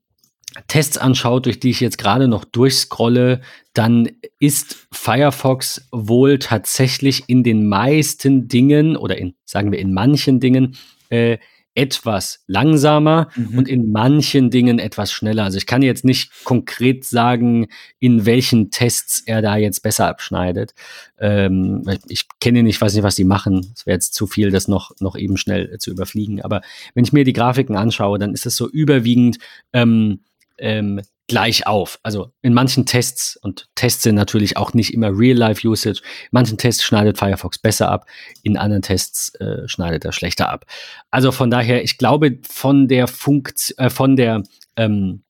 [0.67, 3.41] Tests anschaut, durch die ich jetzt gerade noch durchscrolle,
[3.75, 4.09] dann
[4.41, 10.77] ist Firefox wohl tatsächlich in den meisten Dingen oder in, sagen wir, in manchen Dingen
[11.11, 11.39] äh,
[11.79, 13.57] etwas langsamer Mhm.
[13.59, 15.45] und in manchen Dingen etwas schneller.
[15.45, 17.69] Also ich kann jetzt nicht konkret sagen,
[18.01, 20.75] in welchen Tests er da jetzt besser abschneidet.
[21.21, 23.73] Ähm, ich- kenne ihn nicht, weiß nicht, was die machen.
[23.77, 26.43] Es wäre jetzt zu viel, das noch, noch eben schnell zu überfliegen.
[26.43, 26.63] Aber
[26.95, 29.39] wenn ich mir die Grafiken anschaue, dann ist es so überwiegend
[29.73, 30.21] ähm,
[30.59, 31.99] ähm, gleich auf.
[32.03, 36.83] Also in manchen Tests, und Tests sind natürlich auch nicht immer Real-Life-Usage, in manchen Tests
[36.83, 38.07] schneidet Firefox besser ab,
[38.43, 40.65] in anderen Tests äh, schneidet er schlechter ab.
[41.11, 44.43] Also von daher, ich glaube, von der Funktion, äh, von der
[44.77, 45.23] ähm,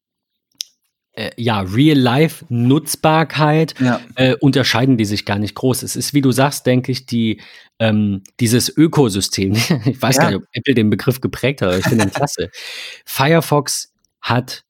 [1.13, 4.01] äh, ja, Real-Life-Nutzbarkeit Ja.
[4.15, 5.83] äh, unterscheiden die sich gar nicht groß.
[5.83, 7.41] Es ist, wie du sagst, denke ich, die,
[7.81, 9.55] ähm, dieses Ökosystem.
[9.87, 10.23] Ich weiß Ja.
[10.23, 12.51] gar nicht, ob Apple den Begriff geprägt hat, aber ich finde ihn klasse.
[13.05, 14.63] Firefox hat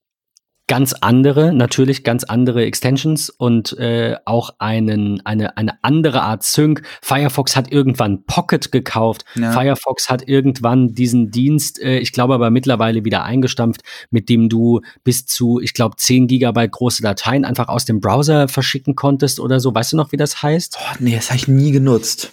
[0.68, 6.82] ganz andere, natürlich ganz andere Extensions und äh, auch einen, eine, eine andere Art Sync.
[7.02, 9.24] Firefox hat irgendwann Pocket gekauft.
[9.34, 9.50] Ja.
[9.52, 14.82] Firefox hat irgendwann diesen Dienst, äh, ich glaube aber mittlerweile wieder eingestampft, mit dem du
[15.02, 19.60] bis zu, ich glaube, 10 Gigabyte große Dateien einfach aus dem Browser verschicken konntest oder
[19.60, 19.74] so.
[19.74, 20.76] Weißt du noch, wie das heißt?
[20.78, 22.32] Oh, nee, das habe ich nie genutzt.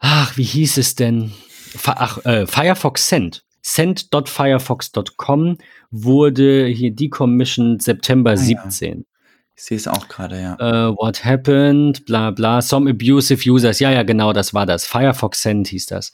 [0.00, 1.32] Ach, wie hieß es denn?
[1.84, 3.44] Ach, äh, Firefox Send.
[3.62, 5.58] Send.firefox.com
[5.90, 8.40] wurde hier decommissioned September Ah, ja.
[8.40, 9.04] 17.
[9.54, 10.54] Ich sehe es auch gerade, ja.
[10.58, 12.04] Äh, what happened?
[12.06, 12.62] Bla bla.
[12.62, 13.78] Some abusive users.
[13.80, 14.86] Ja, ja, genau, das war das.
[14.86, 16.12] Firefox Send hieß das.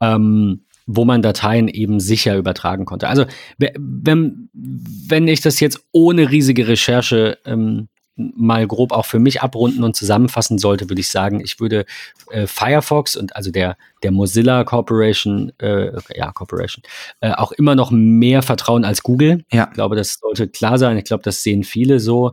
[0.00, 3.08] Ähm, wo man Dateien eben sicher übertragen konnte.
[3.08, 3.24] Also,
[3.58, 9.42] we- wenn, wenn ich das jetzt ohne riesige Recherche ähm, mal grob auch für mich
[9.42, 11.84] abrunden und zusammenfassen sollte, würde ich sagen, ich würde
[12.30, 16.82] äh, Firefox und also der, der Mozilla Corporation, äh, ja, Corporation,
[17.20, 19.44] äh, auch immer noch mehr vertrauen als Google.
[19.52, 19.68] Ja.
[19.68, 20.96] Ich glaube, das sollte klar sein.
[20.96, 22.32] Ich glaube, das sehen viele so.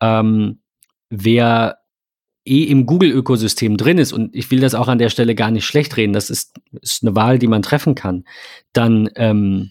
[0.00, 0.58] Ähm,
[1.08, 1.78] wer
[2.44, 5.64] eh im Google-Ökosystem drin ist, und ich will das auch an der Stelle gar nicht
[5.64, 8.24] schlecht reden, das ist, ist eine Wahl, die man treffen kann,
[8.72, 9.70] dann ähm,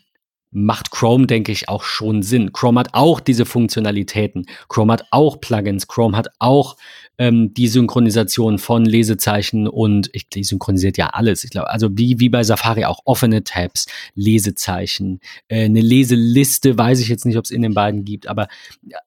[0.52, 2.52] macht Chrome, denke ich, auch schon Sinn.
[2.52, 4.46] Chrome hat auch diese Funktionalitäten.
[4.68, 5.88] Chrome hat auch Plugins.
[5.88, 6.76] Chrome hat auch
[7.18, 11.44] ähm, die Synchronisation von Lesezeichen und ich die synchronisiert ja alles.
[11.46, 17.00] Ich glaube, also wie, wie bei Safari auch offene Tabs, Lesezeichen, äh, eine Leseliste, weiß
[17.00, 18.48] ich jetzt nicht, ob es in den beiden gibt, aber
[18.82, 19.00] ja,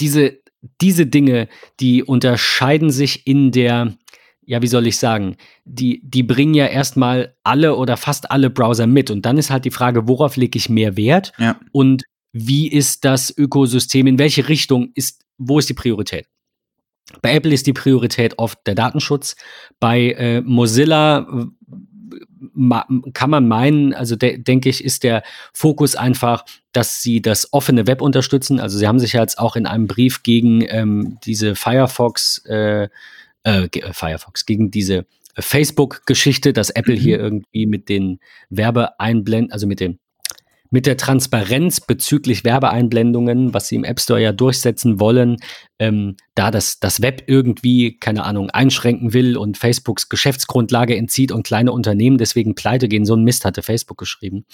[0.00, 0.38] diese,
[0.80, 1.48] diese Dinge,
[1.80, 3.94] die unterscheiden sich in der,
[4.46, 8.86] ja, wie soll ich sagen, die, die bringen ja erstmal alle oder fast alle Browser
[8.86, 9.10] mit.
[9.10, 11.60] Und dann ist halt die Frage, worauf lege ich mehr Wert Ja.
[11.72, 16.26] und wie ist das Ökosystem, in welche Richtung ist, wo ist die Priorität?
[17.22, 19.36] Bei Apple ist die Priorität oft der Datenschutz.
[19.80, 21.46] Bei äh, Mozilla äh,
[23.12, 27.86] kann man meinen, also de denke ich, ist der Fokus einfach, dass sie das offene
[27.86, 28.60] Web unterstützen.
[28.60, 32.88] Also sie haben sich jetzt auch in einem Brief gegen ähm, diese Firefox, äh,
[33.46, 35.06] äh, äh, Firefox, gegen diese
[35.38, 37.00] Facebook-Geschichte, dass Apple Mhm.
[37.00, 38.18] hier irgendwie mit den
[38.50, 39.98] Werbeeinblenden, also mit dem
[40.70, 45.36] mit der Transparenz bezüglich Werbeeinblendungen, was sie im App Store ja durchsetzen wollen,
[45.78, 51.46] ähm, da das, das Web irgendwie, keine Ahnung, einschränken will und Facebooks Geschäftsgrundlage entzieht und
[51.46, 53.04] kleine Unternehmen deswegen pleite gehen.
[53.04, 54.44] So ein Mist hatte Facebook geschrieben.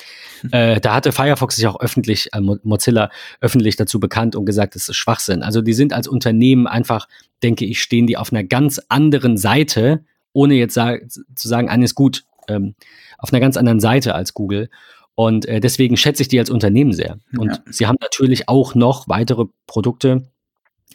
[0.51, 4.75] Äh, da hatte Firefox sich auch öffentlich, äh, Mo- Mozilla öffentlich dazu bekannt und gesagt,
[4.75, 5.43] das ist Schwachsinn.
[5.43, 7.09] Also die sind als Unternehmen einfach,
[7.43, 10.97] denke ich, stehen die auf einer ganz anderen Seite, ohne jetzt sa
[11.35, 12.75] zu sagen, eines gut, ähm,
[13.19, 14.69] auf einer ganz anderen Seite als Google.
[15.15, 17.19] Und äh, deswegen schätze ich die als Unternehmen sehr.
[17.37, 17.59] Und Ja.
[17.71, 20.23] sie haben natürlich auch noch weitere Produkte.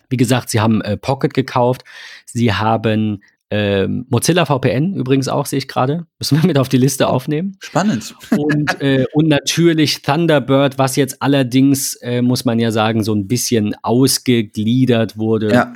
[0.10, 1.84] Wie gesagt, sie haben äh, Pocket gekauft.
[2.26, 6.06] Sie haben ähm, Mozilla VPN übrigens auch, sehe ich gerade.
[6.20, 7.58] Müssen wir mit auf die Liste aufnehmen.
[7.62, 8.16] Spannend.
[8.36, 13.28] Und, äh, und natürlich Thunderbird, was jetzt allerdings, äh, muss man ja sagen, so ein
[13.28, 15.74] bisschen ausgegliedert wurde Ja.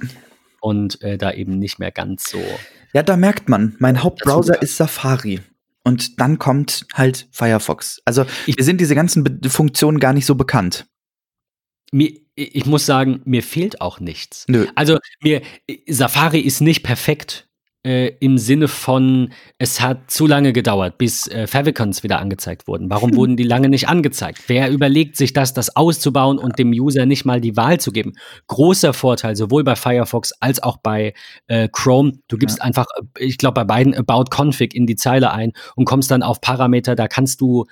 [0.60, 2.40] und äh, da eben nicht mehr ganz so.
[2.94, 5.40] Ja, da merkt man, mein Hauptbrowser ist Safari.
[5.84, 8.02] Und dann kommt halt Firefox.
[8.06, 10.86] Also Ich- mir sind diese ganzen Be Funktionen gar nicht so bekannt.
[11.92, 14.46] Mir, ich muss sagen, mir fehlt auch nichts.
[14.48, 14.68] Nö.
[14.76, 15.42] Also mir
[15.88, 17.50] Safari ist nicht perfekt
[17.84, 22.90] äh, im Sinne von es hat zu lange gedauert, bis äh, Favicons wieder angezeigt wurden.
[22.90, 24.44] Warum wurden die lange nicht angezeigt?
[24.48, 28.14] Wer überlegt sich das, das auszubauen und dem User nicht mal die Wahl zu geben?
[28.48, 31.14] Großer Vorteil sowohl bei Firefox als auch bei
[31.48, 32.14] äh, Chrome.
[32.28, 35.86] Du gibst einfach, äh, ich glaube bei beiden About Config in die Zeile ein und
[35.86, 36.96] kommst dann auf Parameter.
[36.96, 37.66] Da kannst du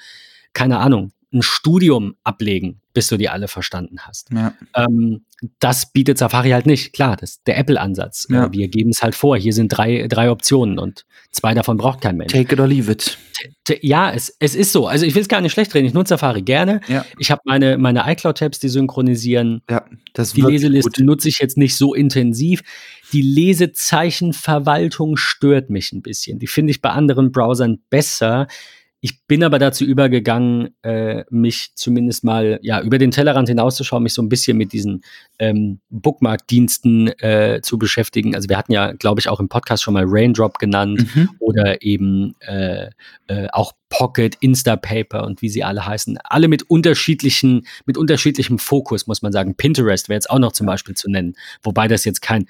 [0.54, 4.30] keine Ahnung, ein Studium ablegen, bis du die alle verstanden hast.
[4.32, 4.54] Ja.
[4.76, 5.26] Ähm,
[5.60, 6.92] das bietet Safari halt nicht.
[6.92, 8.28] Klar, das ist der Apple-Ansatz.
[8.30, 8.46] Ja.
[8.48, 9.38] Äh, wir geben es halt vor.
[9.38, 12.34] Hier sind drei, drei Optionen und zwei davon braucht kein Mensch.
[12.34, 13.18] Take it or leave it.
[13.82, 14.88] Ja, es, es ist so.
[14.88, 15.86] Also ich will es gar nicht schlecht reden.
[15.86, 16.82] Ich nutze Safari gerne.
[16.88, 19.62] Ja, Ich habe meine, meine iCloud-Tabs, die synchronisieren.
[19.70, 21.06] ja, das Die Leseliste gut.
[21.06, 22.62] nutze ich jetzt nicht so intensiv.
[23.14, 26.40] Die Lesezeichenverwaltung stört mich ein bisschen.
[26.40, 28.48] Die finde ich bei anderen Browsern besser.
[29.02, 34.14] Ich bin aber dazu übergegangen, äh, mich zumindest mal ja über den Tellerrand hinauszuschauen, mich
[34.14, 35.04] so ein bisschen mit diesen
[35.40, 38.36] ähm, Bookmark-Diensten äh, zu beschäftigen.
[38.36, 41.30] Also wir hatten ja, glaube ich, auch im Podcast schon mal Raindrop genannt Mhm.
[41.40, 42.90] oder eben äh,
[43.28, 46.20] äh, auch Pocket, Instapaper und wie sie alle heißen.
[46.24, 49.56] Alle mit unterschiedlichen, mit unterschiedlichem Fokus, muss man sagen.
[49.56, 52.46] Pinterest wäre jetzt auch noch zum Beispiel zu nennen, wobei das jetzt kein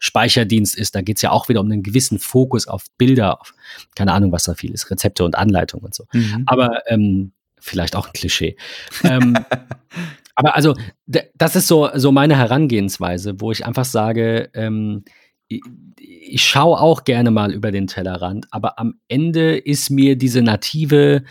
[0.00, 0.94] Lesezeichen-Speicherdienst ist.
[0.94, 3.54] Da geht es ja auch wieder um einen gewissen Fokus auf Bilder, auf
[3.94, 6.04] keine Ahnung, was da viel ist, Rezepte und Anleitungen und so.
[6.12, 6.44] Mhm.
[6.46, 8.56] Aber ähm, vielleicht auch ein Klischee.
[9.04, 9.36] ähm,
[10.34, 10.74] aber also,
[11.06, 15.04] das ist so, so meine Herangehensweise, wo ich einfach sage, ähm,
[15.48, 15.62] ich,
[15.98, 21.22] ich schaue auch gerne mal über den Tellerrand, aber am Ende ist mir diese native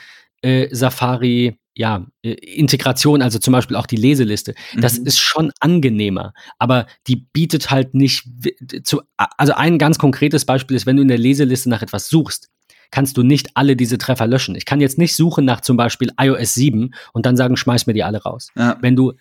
[0.41, 5.05] äh, Safari, ja, äh, Integration, also zum Beispiel auch die Leseliste, das Mhm.
[5.05, 8.23] ist schon angenehmer, aber die bietet halt nicht
[8.83, 12.49] zu, also ein ganz konkretes Beispiel ist, wenn du in der Leseliste nach etwas suchst,
[12.91, 14.55] kannst du nicht alle diese Treffer löschen.
[14.55, 17.93] Ich kann jetzt nicht suchen nach zum Beispiel iOS 7 und dann sagen, schmeiß mir
[17.93, 18.51] die alle raus.
[18.55, 18.77] Ja.
[18.79, 19.13] Wenn du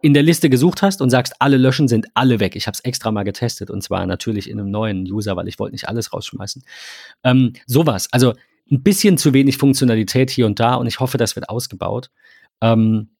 [0.00, 2.56] in der Liste gesucht hast und sagst, alle löschen, sind alle weg.
[2.56, 5.58] Ich habe es extra mal getestet und zwar natürlich in einem neuen User, weil ich
[5.58, 6.64] wollte nicht alles rausschmeißen.
[7.22, 8.08] Ähm, sowas.
[8.12, 8.32] Also
[8.72, 12.10] ein bisschen zu wenig Funktionalität hier und da und ich hoffe, das wird ausgebaut.
[12.60, 13.10] Ähm,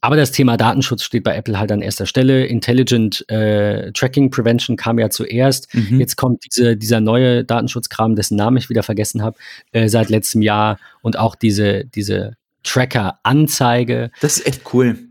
[0.00, 2.46] aber das Thema Datenschutz steht bei Apple halt an erster Stelle.
[2.46, 5.72] Intelligent äh, Tracking Prevention kam ja zuerst.
[5.74, 6.00] Mhm.
[6.00, 9.38] Jetzt kommt diese, dieser neue Datenschutzkram, dessen Namen ich wieder vergessen habe,
[9.72, 14.10] äh, seit letztem Jahr und auch diese, diese Tracker-Anzeige.
[14.20, 15.07] Das ist echt cool.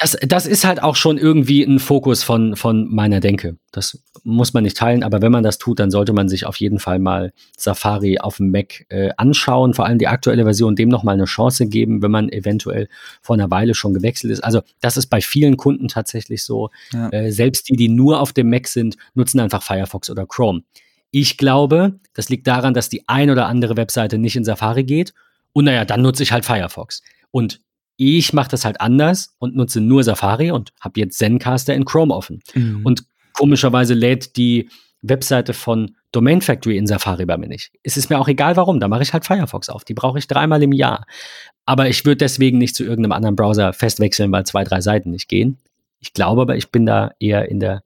[0.00, 3.58] Das, das ist halt auch schon irgendwie ein Fokus von, von meiner Denke.
[3.70, 6.56] Das muss man nicht teilen, aber wenn man das tut, dann sollte man sich auf
[6.56, 10.88] jeden Fall mal Safari auf dem Mac äh, anschauen, vor allem die aktuelle Version, dem
[10.88, 12.88] nochmal eine Chance geben, wenn man eventuell
[13.20, 14.40] vor einer Weile schon gewechselt ist.
[14.40, 16.70] Also das ist bei vielen Kunden tatsächlich so.
[16.94, 17.10] Ja.
[17.10, 20.62] Äh, selbst die, die nur auf dem Mac sind, nutzen einfach Firefox oder Chrome.
[21.10, 25.12] Ich glaube, das liegt daran, dass die ein oder andere Webseite nicht in Safari geht.
[25.52, 27.02] Und naja, dann nutze ich halt Firefox.
[27.30, 27.60] Und
[28.02, 32.14] ich mache das halt anders und nutze nur Safari und habe jetzt Zencaster in Chrome
[32.14, 32.40] offen.
[32.54, 32.80] Mhm.
[32.82, 34.70] Und komischerweise lädt die
[35.02, 37.72] Webseite von Domain Factory in Safari bei mir nicht.
[37.82, 39.84] Es ist mir auch egal warum, da mache ich halt Firefox auf.
[39.84, 41.04] Die brauche ich dreimal im Jahr.
[41.66, 45.28] Aber ich würde deswegen nicht zu irgendeinem anderen Browser festwechseln, weil zwei, drei Seiten nicht
[45.28, 45.58] gehen.
[45.98, 47.82] Ich glaube aber, ich bin da eher in der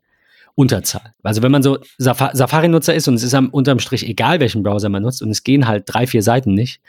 [0.55, 1.12] Unterzahl.
[1.25, 4.62] Also wenn man so Safa Safari-Nutzer ist und es ist am unterm Strich egal, welchen
[4.62, 6.81] Browser man nutzt und es gehen halt drei, vier Seiten nicht,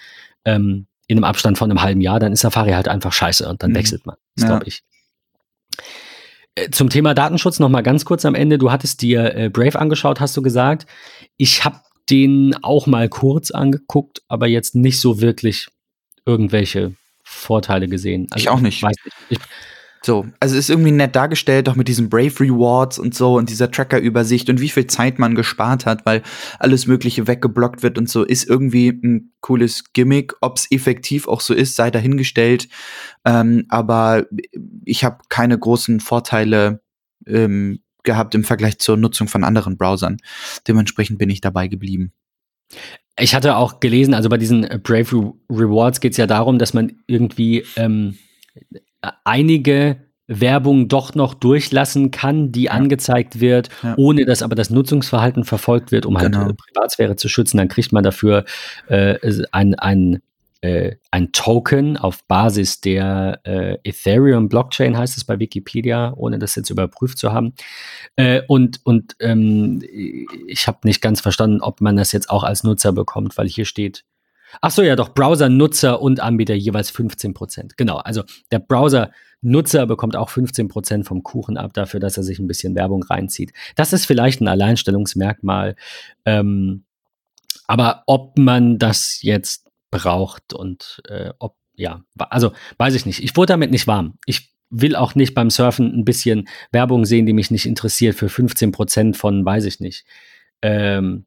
[0.46, 3.62] ähm, in einem Abstand von einem halben Jahr, dann ist Safari halt einfach scheiße und
[3.64, 3.76] dann Mhm.
[3.76, 4.16] wechselt man.
[4.36, 4.50] Das Ja.
[4.50, 4.82] glaube ich.
[6.56, 8.58] Äh, Zum Thema Datenschutz noch mal ganz kurz am Ende.
[8.58, 10.88] Du hattest dir äh, Brave angeschaut, hast du gesagt.
[11.38, 11.80] Ich habe
[12.10, 15.68] den auch mal kurz angeguckt, aber jetzt nicht so wirklich
[16.26, 16.94] irgendwelche
[17.24, 18.28] Vorteile gesehen.
[18.32, 18.82] Also Ich auch nicht.
[18.82, 19.16] Weiß nicht.
[19.30, 19.40] Ich,
[20.06, 23.72] So, also ist irgendwie nett dargestellt, auch mit diesen Brave Rewards und so und dieser
[23.72, 26.22] Tracker-Übersicht und wie viel Zeit man gespart hat, weil
[26.60, 30.36] alles Mögliche weggeblockt wird und so, ist irgendwie ein cooles Gimmick.
[30.42, 32.68] Ob es effektiv auch so ist, sei dahingestellt.
[33.26, 34.28] Ähm, aber
[34.86, 36.82] ich habe keine großen Vorteile
[37.26, 40.18] ähm, gehabt im Vergleich zur Nutzung von anderen Browsern.
[40.68, 42.14] Dementsprechend bin ich dabei geblieben.
[43.20, 46.76] Ich hatte auch gelesen, also bei diesen Brave Re Rewards geht es ja darum, dass
[46.76, 48.20] man irgendwie ähm,
[49.24, 49.98] einige
[50.28, 53.94] Werbung doch noch durchlassen kann, die angezeigt wird, Ja.
[53.98, 56.50] ohne dass aber das Nutzungsverhalten verfolgt wird, um halt Genau.
[56.50, 57.58] äh, Privatsphäre zu schützen.
[57.58, 58.44] Dann kriegt man dafür
[58.88, 59.18] äh,
[59.52, 60.24] ein, ein,
[60.62, 66.56] äh, ein Token auf Basis der äh, Ethereum Blockchain, heißt es bei Wikipedia, ohne das
[66.56, 67.54] jetzt überprüft zu haben.
[68.16, 69.84] Äh, und und ähm,
[70.48, 73.66] ich habe nicht ganz verstanden, ob man das jetzt auch als Nutzer bekommt, weil hier
[73.66, 74.04] steht,
[74.62, 77.78] ach so, ja doch, Browser-Nutzer und Anbieter jeweils 15 Prozent.
[77.78, 82.40] Genau, also der Browser-Nutzer bekommt auch 15 Prozent vom Kuchen ab dafür, dass er sich
[82.40, 83.54] ein bisschen Werbung reinzieht.
[83.76, 85.76] Das ist vielleicht ein Alleinstellungsmerkmal.
[86.26, 86.84] Ähm,
[87.68, 93.24] aber ob man das jetzt braucht und äh, ob, ja, also weiß ich nicht.
[93.24, 94.18] Ich wurde damit nicht warm.
[94.26, 98.30] Ich will auch nicht beim Surfen ein bisschen Werbung sehen, die mich nicht interessiert für
[98.30, 100.06] 15 Prozent von, weiß ich nicht.
[100.62, 101.26] Ähm,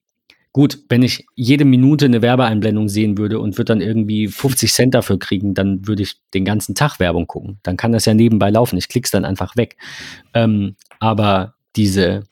[0.53, 4.94] gut, wenn ich jede Minute eine Werbeeinblendung sehen würde und würde dann irgendwie 50 Cent
[4.94, 7.59] dafür kriegen, dann würde ich den ganzen Tag Werbung gucken.
[7.62, 8.76] Dann kann das ja nebenbei laufen.
[8.76, 9.76] Ich klick's dann einfach weg.
[10.34, 12.24] Ähm, aber diese,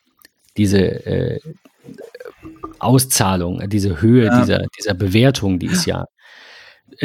[0.57, 1.41] diese äh,
[2.79, 4.41] Auszahlung, diese Höhe Ja.
[4.41, 6.07] dieser, dieser Bewertung, die ist ja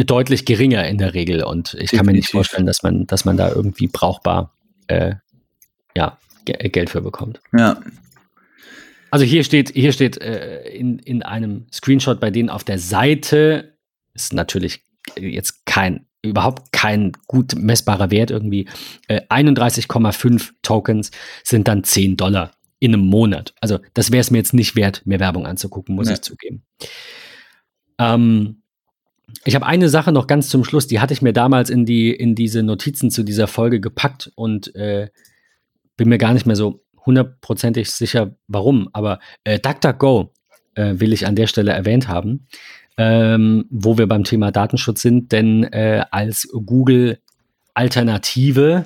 [0.05, 1.43] deutlich geringer in der Regel.
[1.43, 4.53] Und ich kann mir nicht vorstellen, dass man, dass man da irgendwie brauchbar
[4.87, 5.15] äh,
[5.95, 7.41] ja, Geld für bekommt.
[7.57, 7.79] Ja.
[9.11, 13.77] Also hier steht, hier steht äh, in, in einem Screenshot bei denen auf der Seite,
[14.13, 14.83] ist natürlich
[15.17, 18.67] jetzt kein, überhaupt kein gut messbarer Wert irgendwie,
[19.07, 21.11] äh, 31,5 Tokens
[21.43, 23.53] sind dann 10 Dollar in einem Monat.
[23.59, 26.13] Also das wäre es mir jetzt nicht wert, mir Werbung anzugucken, muss nee.
[26.13, 26.63] ich zugeben.
[27.99, 28.63] Ähm,
[29.43, 32.11] ich habe eine Sache noch ganz zum Schluss, die hatte ich mir damals in, die,
[32.11, 35.09] in diese Notizen zu dieser Folge gepackt und äh,
[35.97, 40.31] bin mir gar nicht mehr so hundertprozentig sicher, warum, aber äh, DuckDuckGo
[40.75, 42.47] äh, will ich an der Stelle erwähnt haben,
[42.97, 48.85] ähm, wo wir beim Thema Datenschutz sind, denn äh, als Google-Alternative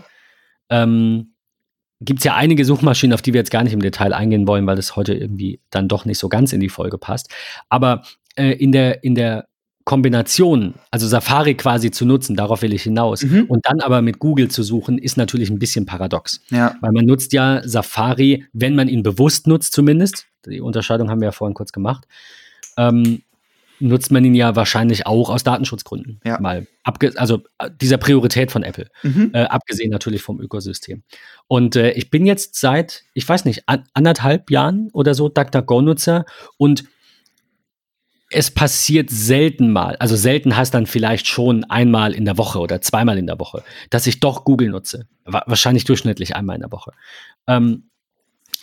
[0.69, 1.33] ähm,
[2.01, 4.67] gibt es ja einige Suchmaschinen, auf die wir jetzt gar nicht im Detail eingehen wollen,
[4.67, 7.33] weil das heute irgendwie dann doch nicht so ganz in die Folge passt.
[7.69, 8.03] Aber
[8.35, 9.47] äh, in der, in der
[9.85, 13.45] Kombination, also Safari quasi zu nutzen, darauf will ich hinaus, mhm.
[13.45, 16.41] und dann aber mit Google zu suchen, ist natürlich ein bisschen paradox.
[16.49, 16.75] Ja.
[16.81, 21.27] Weil man nutzt ja Safari, wenn man ihn bewusst nutzt zumindest, die Unterscheidung haben wir
[21.27, 22.05] ja vorhin kurz gemacht,
[22.77, 23.21] ähm,
[23.79, 26.19] nutzt man ihn ja wahrscheinlich auch aus Datenschutzgründen.
[26.23, 26.39] Ja.
[26.39, 26.65] Mal
[27.15, 29.31] also äh, dieser Priorität von Apple, mhm.
[29.33, 31.03] äh, abgesehen natürlich vom Ökosystem.
[31.47, 36.25] Und äh, ich bin jetzt seit, ich weiß nicht, an, anderthalb Jahren oder so DuckDuckGo-Nutzer
[36.57, 36.85] und
[38.35, 42.81] es passiert selten mal, also selten heißt dann vielleicht schon einmal in der Woche oder
[42.81, 45.07] zweimal in der Woche, dass ich doch Google nutze.
[45.25, 46.91] Wahrscheinlich durchschnittlich einmal in der Woche.
[47.47, 47.89] Ähm,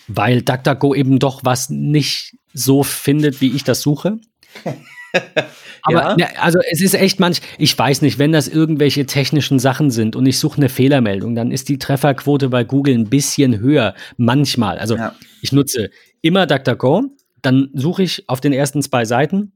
[0.09, 4.19] weil DuckDuckGo eben doch was nicht so findet, wie ich das suche.
[5.83, 6.17] Aber ja.
[6.17, 10.17] ne, also es ist echt manch, ich weiß nicht, wenn das irgendwelche technischen Sachen sind
[10.17, 14.79] und ich suche eine Fehlermeldung, dann ist die Trefferquote bei Google ein bisschen höher, manchmal.
[14.79, 15.15] Also ja.
[15.41, 19.53] ich nutze immer DuckDuckGo, dann suche ich auf den ersten zwei Seiten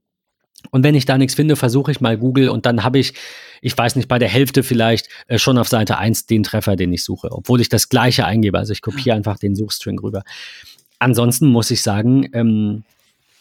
[0.70, 3.14] und wenn ich da nichts finde, versuche ich mal Google und dann habe ich,
[3.60, 6.92] ich weiß nicht, bei der Hälfte vielleicht äh, schon auf Seite 1 den Treffer, den
[6.92, 8.58] ich suche, obwohl ich das gleiche eingebe.
[8.58, 10.22] Also ich kopiere einfach den Suchstring rüber.
[10.98, 12.84] Ansonsten muss ich sagen, ähm,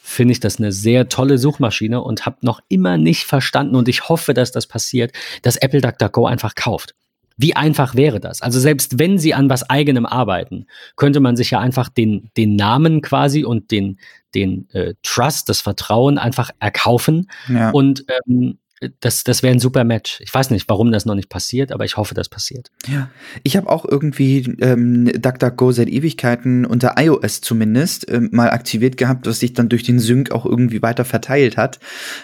[0.02, 4.08] finde ich das eine sehr tolle Suchmaschine und habe noch immer nicht verstanden und ich
[4.08, 5.12] hoffe, dass das passiert,
[5.42, 6.94] dass Apple DuckDuckGo einfach kauft.
[7.38, 8.42] Wie einfach wäre das?
[8.42, 12.56] Also selbst wenn sie an was eigenem arbeiten, könnte man sich ja einfach den, den
[12.56, 14.00] Namen quasi und den,
[14.34, 17.30] den äh, Trust, das Vertrauen einfach erkaufen.
[17.50, 17.72] Ja.
[17.72, 18.58] Und ähm,
[19.00, 20.20] das, das wäre ein super Match.
[20.22, 22.72] Ich weiß nicht, warum das noch nicht passiert, aber ich hoffe, das passiert.
[22.88, 23.10] Ja,
[23.44, 29.28] ich habe auch irgendwie ähm, DuckDuckGo seit Ewigkeiten unter iOS zumindest ähm, mal aktiviert gehabt,
[29.28, 31.80] was sich dann durch den Sync auch irgendwie weiter verteilt hat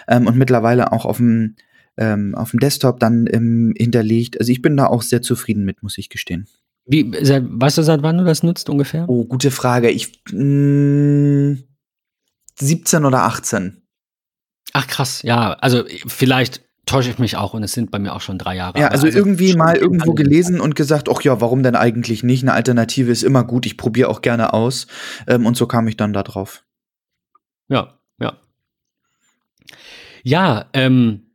[0.08, 1.56] ähm, und mittlerweile auch auf dem
[1.96, 4.38] ähm, auf dem Desktop dann ähm, hinterlegt.
[4.40, 6.46] Also ich bin da auch sehr zufrieden mit, muss ich gestehen.
[6.86, 9.08] Wie, seit, weißt du, seit wann du das nutzt ungefähr?
[9.08, 9.90] Oh, gute Frage.
[9.90, 11.64] Ich mh, mm,
[12.58, 13.82] 17 oder 18.
[14.72, 18.20] Ach krass, ja, also vielleicht täusche ich mich auch und es sind bei mir auch
[18.20, 18.78] schon drei Jahre.
[18.78, 22.42] Ja, also, also irgendwie mal irgendwo gelesen und gesagt, ach ja, warum denn eigentlich nicht?
[22.42, 24.86] Eine Alternative ist immer gut, ich probiere auch gerne aus.
[25.26, 26.64] Ähm, und so kam ich dann da drauf.
[27.68, 28.38] Ja, ja.
[30.24, 31.31] Ja, ähm,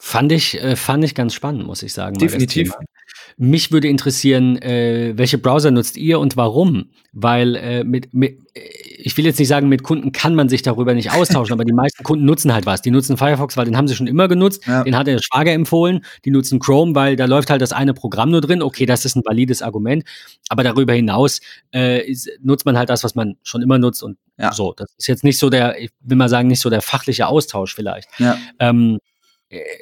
[0.00, 2.18] Fand ich, äh, fand ich ganz spannend, muss ich sagen.
[2.18, 2.72] Definitiv.
[3.36, 6.90] Mich würde interessieren, äh, welche Browser nutzt ihr und warum?
[7.12, 10.94] Weil äh, mit, mit, ich will jetzt nicht sagen, mit Kunden kann man sich darüber
[10.94, 12.80] nicht austauschen, aber die meisten Kunden nutzen halt was.
[12.80, 14.66] Die nutzen Firefox, weil den haben sie schon immer genutzt.
[14.66, 14.84] Ja.
[14.84, 16.04] Den hat der Schwager empfohlen.
[16.24, 18.62] Die nutzen Chrome, weil da läuft halt das eine Programm nur drin.
[18.62, 20.04] Okay, das ist ein valides Argument.
[20.48, 21.40] Aber darüber hinaus
[21.74, 24.52] äh, ist, nutzt man halt das, was man schon immer nutzt und ja.
[24.52, 24.74] so.
[24.76, 27.74] Das ist jetzt nicht so der, ich will mal sagen, nicht so der fachliche Austausch
[27.74, 28.08] vielleicht.
[28.18, 28.38] Ja.
[28.60, 29.07] Ähm, äh,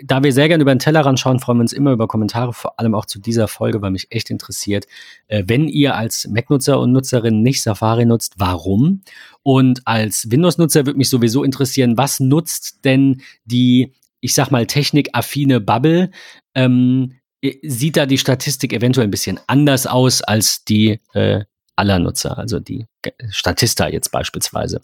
[0.04, 2.78] da wir sehr gerne über den Tellerrand schauen, freuen wir uns immer über Kommentare, vor
[2.78, 4.86] allem auch zu dieser Folge, weil mich echt interessiert.
[5.26, 9.02] Äh, wenn ihr als Mac-Nutzer und Nutzerin nicht Safari nutzt, warum?
[9.42, 15.60] Und als Windows-Nutzer würde mich sowieso interessieren, was nutzt denn die, ich sag mal, technikaffine
[15.60, 16.10] Bubble?
[16.54, 21.44] Ähm, äh, sieht da die Statistik eventuell ein bisschen anders aus als die äh,
[21.74, 22.86] aller Nutzer, also die
[23.30, 24.80] Statista jetzt beispielsweise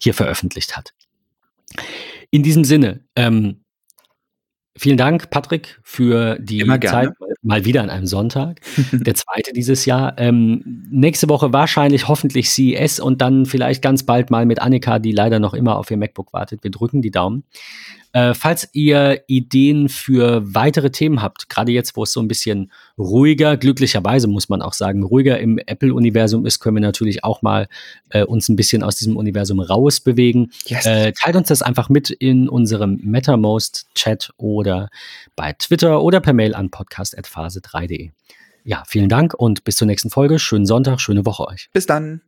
[0.00, 0.92] hier veröffentlicht hat.
[2.30, 3.62] In diesem Sinne, ähm,
[4.78, 7.10] Vielen Dank, Patrick, für die Zeit
[7.42, 8.60] mal wieder an einem Sonntag.
[8.92, 10.18] Der zweite dieses Jahr.
[10.18, 15.12] Ähm, nächste Woche wahrscheinlich hoffentlich CES und dann vielleicht ganz bald mal mit Annika, die
[15.12, 16.62] leider noch immer auf ihr MacBook wartet.
[16.62, 17.44] Wir drücken die Daumen.
[18.12, 22.72] Äh, falls ihr Ideen für weitere Themen habt, gerade jetzt, wo es so ein bisschen
[22.98, 27.68] ruhiger, glücklicherweise muss man auch sagen, ruhiger im Apple-Universum ist, können wir natürlich auch mal
[28.10, 30.52] äh, uns ein bisschen aus diesem Universum rausbewegen.
[30.66, 30.86] Yes.
[30.86, 34.88] Äh, teilt uns das einfach mit in unserem MetaMost-Chat oder
[35.34, 38.10] bei Twitter oder per Mail an podcast.phase3.de.
[38.64, 40.38] Ja, vielen Dank und bis zur nächsten Folge.
[40.38, 41.68] Schönen Sonntag, schöne Woche euch.
[41.72, 42.20] Bis dann.